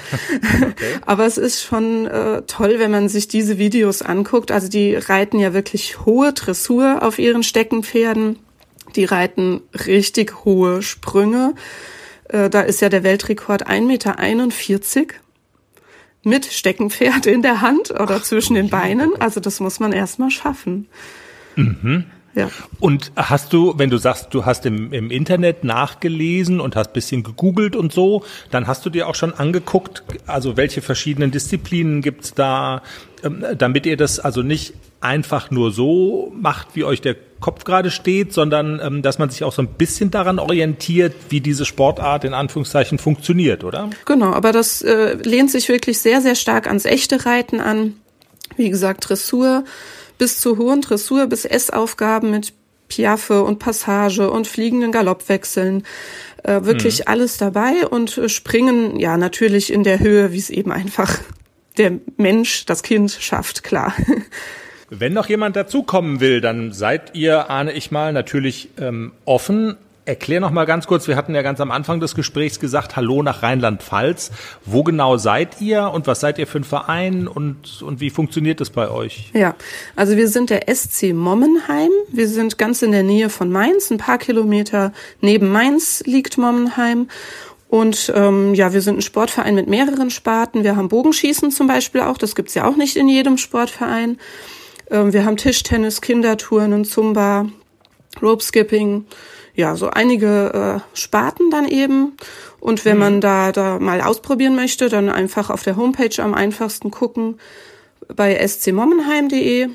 Okay. 0.56 0.98
Aber 1.04 1.26
es 1.26 1.38
ist 1.38 1.62
schon 1.62 2.06
äh, 2.06 2.42
toll, 2.42 2.76
wenn 2.78 2.90
man 2.90 3.08
sich 3.08 3.28
diese 3.28 3.58
Videos 3.58 4.02
anguckt. 4.02 4.50
Also 4.50 4.68
die 4.68 4.94
reiten 4.94 5.38
ja 5.38 5.54
wirklich 5.54 6.04
hohe 6.04 6.32
Dressur 6.32 7.02
auf 7.02 7.18
ihren 7.18 7.42
Steckenpferden. 7.42 8.38
Die 8.94 9.04
reiten 9.04 9.62
richtig 9.86 10.44
hohe 10.44 10.82
Sprünge. 10.82 11.54
Äh, 12.28 12.50
da 12.50 12.60
ist 12.62 12.80
ja 12.80 12.88
der 12.88 13.02
Weltrekord 13.02 13.68
1,41 13.68 13.80
Meter 13.86 15.14
mit 16.24 16.46
Steckenpferd 16.46 17.26
in 17.26 17.42
der 17.42 17.60
Hand 17.60 17.92
oder 17.92 18.22
zwischen 18.22 18.54
den 18.54 18.68
Beinen. 18.68 19.10
Also 19.20 19.40
das 19.40 19.60
muss 19.60 19.80
man 19.80 19.92
erstmal 19.92 20.30
schaffen. 20.30 20.88
Mhm. 21.54 22.04
Ja. 22.36 22.50
Und 22.80 23.12
hast 23.16 23.54
du, 23.54 23.78
wenn 23.78 23.88
du 23.88 23.96
sagst, 23.96 24.28
du 24.32 24.44
hast 24.44 24.66
im, 24.66 24.92
im 24.92 25.10
Internet 25.10 25.64
nachgelesen 25.64 26.60
und 26.60 26.76
hast 26.76 26.92
bisschen 26.92 27.22
gegoogelt 27.22 27.74
und 27.74 27.94
so, 27.94 28.24
dann 28.50 28.66
hast 28.66 28.84
du 28.84 28.90
dir 28.90 29.08
auch 29.08 29.14
schon 29.14 29.32
angeguckt, 29.32 30.04
also 30.26 30.58
welche 30.58 30.82
verschiedenen 30.82 31.30
Disziplinen 31.30 32.02
gibt's 32.02 32.34
da, 32.34 32.82
ähm, 33.24 33.42
damit 33.56 33.86
ihr 33.86 33.96
das 33.96 34.20
also 34.20 34.42
nicht 34.42 34.74
einfach 35.00 35.50
nur 35.50 35.72
so 35.72 36.30
macht, 36.36 36.68
wie 36.74 36.84
euch 36.84 37.00
der 37.00 37.16
Kopf 37.40 37.64
gerade 37.64 37.90
steht, 37.90 38.34
sondern 38.34 38.80
ähm, 38.82 39.00
dass 39.00 39.18
man 39.18 39.30
sich 39.30 39.42
auch 39.42 39.52
so 39.52 39.62
ein 39.62 39.68
bisschen 39.68 40.10
daran 40.10 40.38
orientiert, 40.38 41.14
wie 41.30 41.40
diese 41.40 41.64
Sportart 41.64 42.24
in 42.24 42.34
Anführungszeichen 42.34 42.98
funktioniert, 42.98 43.64
oder? 43.64 43.88
Genau, 44.04 44.32
aber 44.32 44.52
das 44.52 44.82
äh, 44.82 45.14
lehnt 45.22 45.50
sich 45.50 45.70
wirklich 45.70 46.00
sehr, 46.00 46.20
sehr 46.20 46.34
stark 46.34 46.66
ans 46.66 46.84
echte 46.84 47.24
Reiten 47.24 47.60
an. 47.60 47.94
Wie 48.56 48.68
gesagt, 48.68 49.08
Dressur, 49.08 49.64
bis 50.18 50.40
zur 50.40 50.58
hohen 50.58 50.80
Dressur, 50.80 51.26
bis 51.26 51.44
Essaufgaben 51.44 52.30
mit 52.30 52.52
Piaffe 52.88 53.42
und 53.42 53.58
Passage 53.58 54.30
und 54.30 54.46
fliegenden 54.46 54.92
Galoppwechseln. 54.92 55.84
Äh, 56.42 56.64
wirklich 56.64 57.00
mhm. 57.00 57.04
alles 57.06 57.38
dabei 57.38 57.86
und 57.88 58.16
äh, 58.18 58.28
springen, 58.28 58.98
ja, 58.98 59.16
natürlich 59.16 59.72
in 59.72 59.82
der 59.82 59.98
Höhe, 59.98 60.32
wie 60.32 60.38
es 60.38 60.50
eben 60.50 60.72
einfach 60.72 61.18
der 61.76 61.92
Mensch, 62.16 62.66
das 62.66 62.82
Kind 62.82 63.10
schafft, 63.10 63.64
klar. 63.64 63.94
Wenn 64.88 65.12
noch 65.12 65.28
jemand 65.28 65.56
dazukommen 65.56 66.20
will, 66.20 66.40
dann 66.40 66.72
seid 66.72 67.14
ihr, 67.16 67.50
ahne 67.50 67.72
ich 67.72 67.90
mal, 67.90 68.12
natürlich 68.12 68.68
ähm, 68.78 69.12
offen. 69.24 69.76
Erklär 70.06 70.38
noch 70.38 70.52
mal 70.52 70.66
ganz 70.66 70.86
kurz, 70.86 71.08
wir 71.08 71.16
hatten 71.16 71.34
ja 71.34 71.42
ganz 71.42 71.60
am 71.60 71.72
Anfang 71.72 71.98
des 71.98 72.14
Gesprächs 72.14 72.60
gesagt, 72.60 72.94
Hallo 72.94 73.24
nach 73.24 73.42
Rheinland-Pfalz. 73.42 74.30
Wo 74.64 74.84
genau 74.84 75.16
seid 75.16 75.60
ihr 75.60 75.90
und 75.90 76.06
was 76.06 76.20
seid 76.20 76.38
ihr 76.38 76.46
für 76.46 76.60
ein 76.60 76.64
Verein 76.64 77.26
und, 77.26 77.82
und 77.82 77.98
wie 77.98 78.10
funktioniert 78.10 78.60
das 78.60 78.70
bei 78.70 78.88
euch? 78.88 79.32
Ja, 79.34 79.56
also 79.96 80.16
wir 80.16 80.28
sind 80.28 80.50
der 80.50 80.72
SC 80.72 81.12
Mommenheim. 81.12 81.90
Wir 82.12 82.28
sind 82.28 82.56
ganz 82.56 82.82
in 82.82 82.92
der 82.92 83.02
Nähe 83.02 83.30
von 83.30 83.50
Mainz, 83.50 83.90
ein 83.90 83.98
paar 83.98 84.18
Kilometer 84.18 84.92
neben 85.22 85.50
Mainz 85.50 86.04
liegt 86.06 86.38
Mommenheim. 86.38 87.08
Und 87.68 88.12
ähm, 88.14 88.54
ja, 88.54 88.72
wir 88.72 88.82
sind 88.82 88.98
ein 88.98 89.02
Sportverein 89.02 89.56
mit 89.56 89.66
mehreren 89.66 90.10
Sparten. 90.10 90.62
Wir 90.62 90.76
haben 90.76 90.88
Bogenschießen 90.88 91.50
zum 91.50 91.66
Beispiel 91.66 92.02
auch, 92.02 92.16
das 92.16 92.36
gibt's 92.36 92.54
ja 92.54 92.64
auch 92.64 92.76
nicht 92.76 92.94
in 92.94 93.08
jedem 93.08 93.38
Sportverein. 93.38 94.18
Ähm, 94.88 95.12
wir 95.12 95.24
haben 95.24 95.36
Tischtennis, 95.36 96.00
Kindertouren, 96.00 96.84
Zumba, 96.84 97.46
Rope 98.22 98.44
Skipping, 98.44 99.04
ja, 99.56 99.74
so 99.74 99.90
einige 99.90 100.80
äh, 100.94 100.96
Sparten 100.96 101.50
dann 101.50 101.66
eben. 101.66 102.12
Und 102.60 102.84
wenn 102.84 102.98
man 102.98 103.20
da, 103.20 103.52
da 103.52 103.78
mal 103.78 104.00
ausprobieren 104.00 104.54
möchte, 104.54 104.88
dann 104.88 105.08
einfach 105.08 105.50
auf 105.50 105.62
der 105.62 105.76
Homepage 105.76 106.22
am 106.22 106.34
einfachsten 106.34 106.90
gucken 106.90 107.38
bei 108.14 108.46
scmommenheim.de 108.46 109.68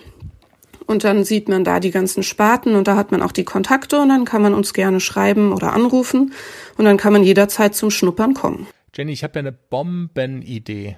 und 0.85 1.03
dann 1.03 1.23
sieht 1.23 1.49
man 1.49 1.63
da 1.63 1.79
die 1.79 1.91
ganzen 1.91 2.23
Sparten 2.23 2.75
und 2.75 2.87
da 2.87 2.95
hat 2.95 3.11
man 3.11 3.21
auch 3.21 3.31
die 3.31 3.43
Kontakte 3.43 3.99
und 3.99 4.09
dann 4.09 4.25
kann 4.25 4.41
man 4.41 4.53
uns 4.53 4.73
gerne 4.73 4.99
schreiben 4.99 5.51
oder 5.51 5.73
anrufen 5.73 6.33
und 6.77 6.85
dann 6.85 6.97
kann 6.97 7.13
man 7.13 7.23
jederzeit 7.23 7.75
zum 7.75 7.91
Schnuppern 7.91 8.33
kommen. 8.33 8.67
Jenny, 8.95 9.13
ich 9.13 9.23
habe 9.23 9.35
ja 9.35 9.39
eine 9.39 9.51
Bombenidee. 9.51 10.97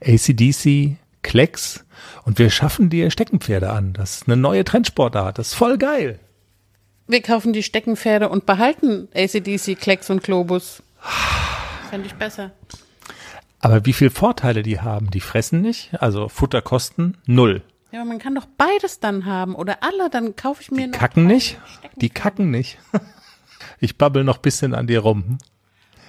ACDC, 0.05 0.97
Klecks 1.23 1.83
und 2.25 2.37
wir 2.37 2.51
schaffen 2.51 2.91
dir 2.91 3.09
Steckenpferde 3.09 3.71
an. 3.71 3.93
Das 3.93 4.17
ist 4.17 4.27
eine 4.27 4.37
neue 4.37 4.63
Trendsportart. 4.63 5.39
Das 5.39 5.47
ist 5.47 5.55
voll 5.55 5.79
geil. 5.79 6.19
Wir 7.07 7.23
kaufen 7.23 7.53
die 7.53 7.63
Steckenpferde 7.63 8.29
und 8.29 8.45
behalten 8.45 9.07
ACDC, 9.15 9.79
Klecks 9.79 10.11
und 10.11 10.21
Globus. 10.21 10.83
Fände 11.89 12.07
ich 12.07 12.15
besser. 12.15 12.51
Aber 13.59 13.85
wie 13.85 13.93
viel 13.93 14.09
Vorteile 14.09 14.63
die 14.63 14.79
haben, 14.81 15.11
die 15.11 15.19
fressen 15.21 15.61
nicht, 15.61 15.91
also 16.01 16.29
Futterkosten 16.29 17.17
null. 17.25 17.61
Ja, 17.91 18.01
aber 18.01 18.09
man 18.09 18.19
kann 18.19 18.33
doch 18.35 18.47
beides 18.57 18.99
dann 18.99 19.25
haben 19.25 19.53
oder 19.55 19.83
alle, 19.83 20.09
dann 20.09 20.35
kaufe 20.35 20.61
ich 20.61 20.71
mir 20.71 20.85
Die 20.87 20.91
kacken 20.91 21.27
nicht, 21.27 21.59
die 21.95 22.09
kacken 22.09 22.51
nicht. 22.51 22.77
Ich 23.83 23.97
babbel 23.97 24.23
noch 24.23 24.37
bisschen 24.37 24.75
an 24.75 24.85
dir 24.85 24.99
rum. 24.99 25.39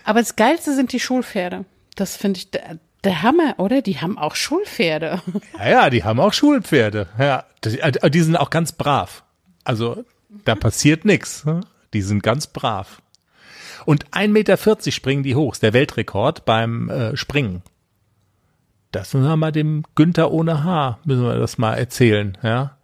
Aber 0.05 0.21
das 0.21 0.37
Geilste 0.37 0.75
sind 0.75 0.93
die 0.93 1.01
Schulpferde. 1.01 1.65
Das 1.97 2.17
finde 2.17 2.39
ich 2.39 2.51
der, 2.51 2.79
der 3.05 3.23
Hammer, 3.23 3.55
oder? 3.59 3.81
Die 3.83 3.99
haben 4.01 4.19
auch 4.19 4.37
Schulpferde. 4.37 5.21
Ja, 5.59 5.69
ja, 5.69 5.91
die 5.91 6.05
haben 6.05 6.21
auch 6.21 6.33
Schulpferde. 6.35 7.09
Ja, 7.19 7.45
die, 7.65 7.81
äh, 7.81 8.11
die 8.11 8.21
sind 8.21 8.37
auch 8.37 8.51
ganz 8.51 8.73
brav. 8.73 9.25
Also 9.65 10.05
da 10.45 10.55
passiert 10.55 11.05
nix. 11.07 11.45
ne? 11.45 11.61
Die 11.95 12.03
sind 12.03 12.23
ganz 12.23 12.47
brav. 12.47 13.02
Und 13.85 14.07
1,40 14.11 14.29
Meter 14.29 14.57
springen 14.91 15.23
die 15.23 15.35
hoch, 15.35 15.53
ist 15.53 15.63
der 15.63 15.73
Weltrekord 15.73 16.45
beim 16.45 16.89
äh, 16.89 17.17
Springen. 17.17 17.63
Das 18.91 19.15
müssen 19.15 19.27
wir 19.27 19.37
mal 19.37 19.53
dem 19.53 19.85
Günther 19.95 20.31
ohne 20.33 20.65
Haar, 20.65 20.99
müssen 21.05 21.25
wir 21.25 21.35
das 21.35 21.59
mal 21.59 21.75
erzählen, 21.75 22.37
ja. 22.43 22.77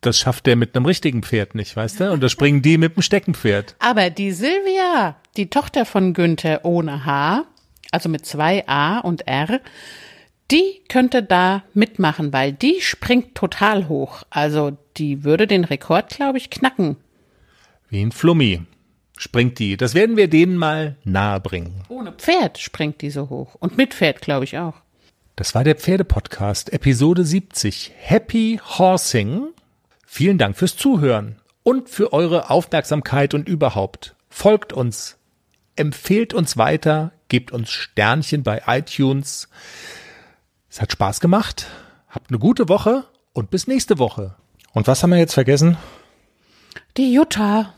Das 0.00 0.18
schafft 0.18 0.46
der 0.46 0.56
mit 0.56 0.76
einem 0.76 0.86
richtigen 0.86 1.22
Pferd 1.22 1.54
nicht, 1.54 1.74
weißt 1.74 2.00
du? 2.00 2.12
Und 2.12 2.22
das 2.22 2.30
springen 2.30 2.62
die 2.62 2.78
mit 2.78 2.96
dem 2.96 3.02
Steckenpferd. 3.02 3.76
Aber 3.78 4.10
die 4.10 4.32
Silvia, 4.32 5.16
die 5.36 5.48
Tochter 5.48 5.84
von 5.84 6.12
Günther 6.12 6.64
ohne 6.64 7.04
H, 7.04 7.44
also 7.90 8.08
mit 8.08 8.26
zwei 8.26 8.66
A 8.68 8.98
und 8.98 9.26
R, 9.26 9.60
die 10.50 10.82
könnte 10.88 11.22
da 11.22 11.64
mitmachen, 11.74 12.32
weil 12.32 12.52
die 12.52 12.80
springt 12.80 13.34
total 13.34 13.88
hoch. 13.88 14.22
Also 14.30 14.76
die 14.96 15.24
würde 15.24 15.46
den 15.46 15.64
Rekord, 15.64 16.10
glaube 16.10 16.38
ich, 16.38 16.50
knacken. 16.50 16.96
Wie 17.88 18.02
ein 18.02 18.12
Flummi 18.12 18.62
springt 19.16 19.58
die. 19.58 19.76
Das 19.76 19.94
werden 19.94 20.16
wir 20.16 20.28
denen 20.28 20.56
mal 20.56 20.96
nahe 21.04 21.40
bringen. 21.40 21.82
Ohne 21.88 22.12
Pferd 22.12 22.58
springt 22.58 23.00
die 23.02 23.10
so 23.10 23.28
hoch. 23.30 23.56
Und 23.56 23.76
mit 23.76 23.94
Pferd, 23.94 24.20
glaube 24.20 24.44
ich, 24.44 24.58
auch. 24.58 24.74
Das 25.34 25.54
war 25.54 25.64
der 25.64 25.76
Pferdepodcast, 25.76 26.72
Episode 26.72 27.24
70. 27.24 27.92
Happy 27.98 28.60
Horsing. 28.64 29.48
Vielen 30.06 30.38
Dank 30.38 30.56
fürs 30.56 30.76
Zuhören 30.76 31.36
und 31.62 31.90
für 31.90 32.12
eure 32.12 32.48
Aufmerksamkeit 32.48 33.34
und 33.34 33.48
überhaupt. 33.48 34.14
Folgt 34.30 34.72
uns, 34.72 35.18
empfehlt 35.74 36.32
uns 36.32 36.56
weiter, 36.56 37.12
gebt 37.28 37.52
uns 37.52 37.70
Sternchen 37.70 38.42
bei 38.42 38.62
iTunes. 38.66 39.48
Es 40.70 40.80
hat 40.80 40.92
Spaß 40.92 41.20
gemacht. 41.20 41.66
Habt 42.08 42.30
eine 42.30 42.38
gute 42.38 42.68
Woche 42.68 43.04
und 43.32 43.50
bis 43.50 43.66
nächste 43.66 43.98
Woche. 43.98 44.36
Und 44.72 44.86
was 44.86 45.02
haben 45.02 45.10
wir 45.10 45.18
jetzt 45.18 45.34
vergessen? 45.34 45.76
Die 46.96 47.12
Jutta. 47.12 47.74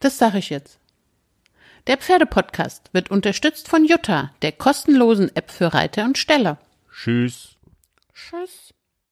Das 0.00 0.18
sage 0.18 0.38
ich 0.38 0.50
jetzt. 0.50 0.78
Der 1.86 1.96
Pferdepodcast 1.96 2.90
wird 2.92 3.10
unterstützt 3.10 3.68
von 3.68 3.84
Jutta, 3.84 4.32
der 4.42 4.52
kostenlosen 4.52 5.34
App 5.34 5.50
für 5.50 5.72
Reiter 5.72 6.04
und 6.04 6.18
Steller. 6.18 6.58
Tschüss. 6.92 7.56
Tschüss. 8.14 8.74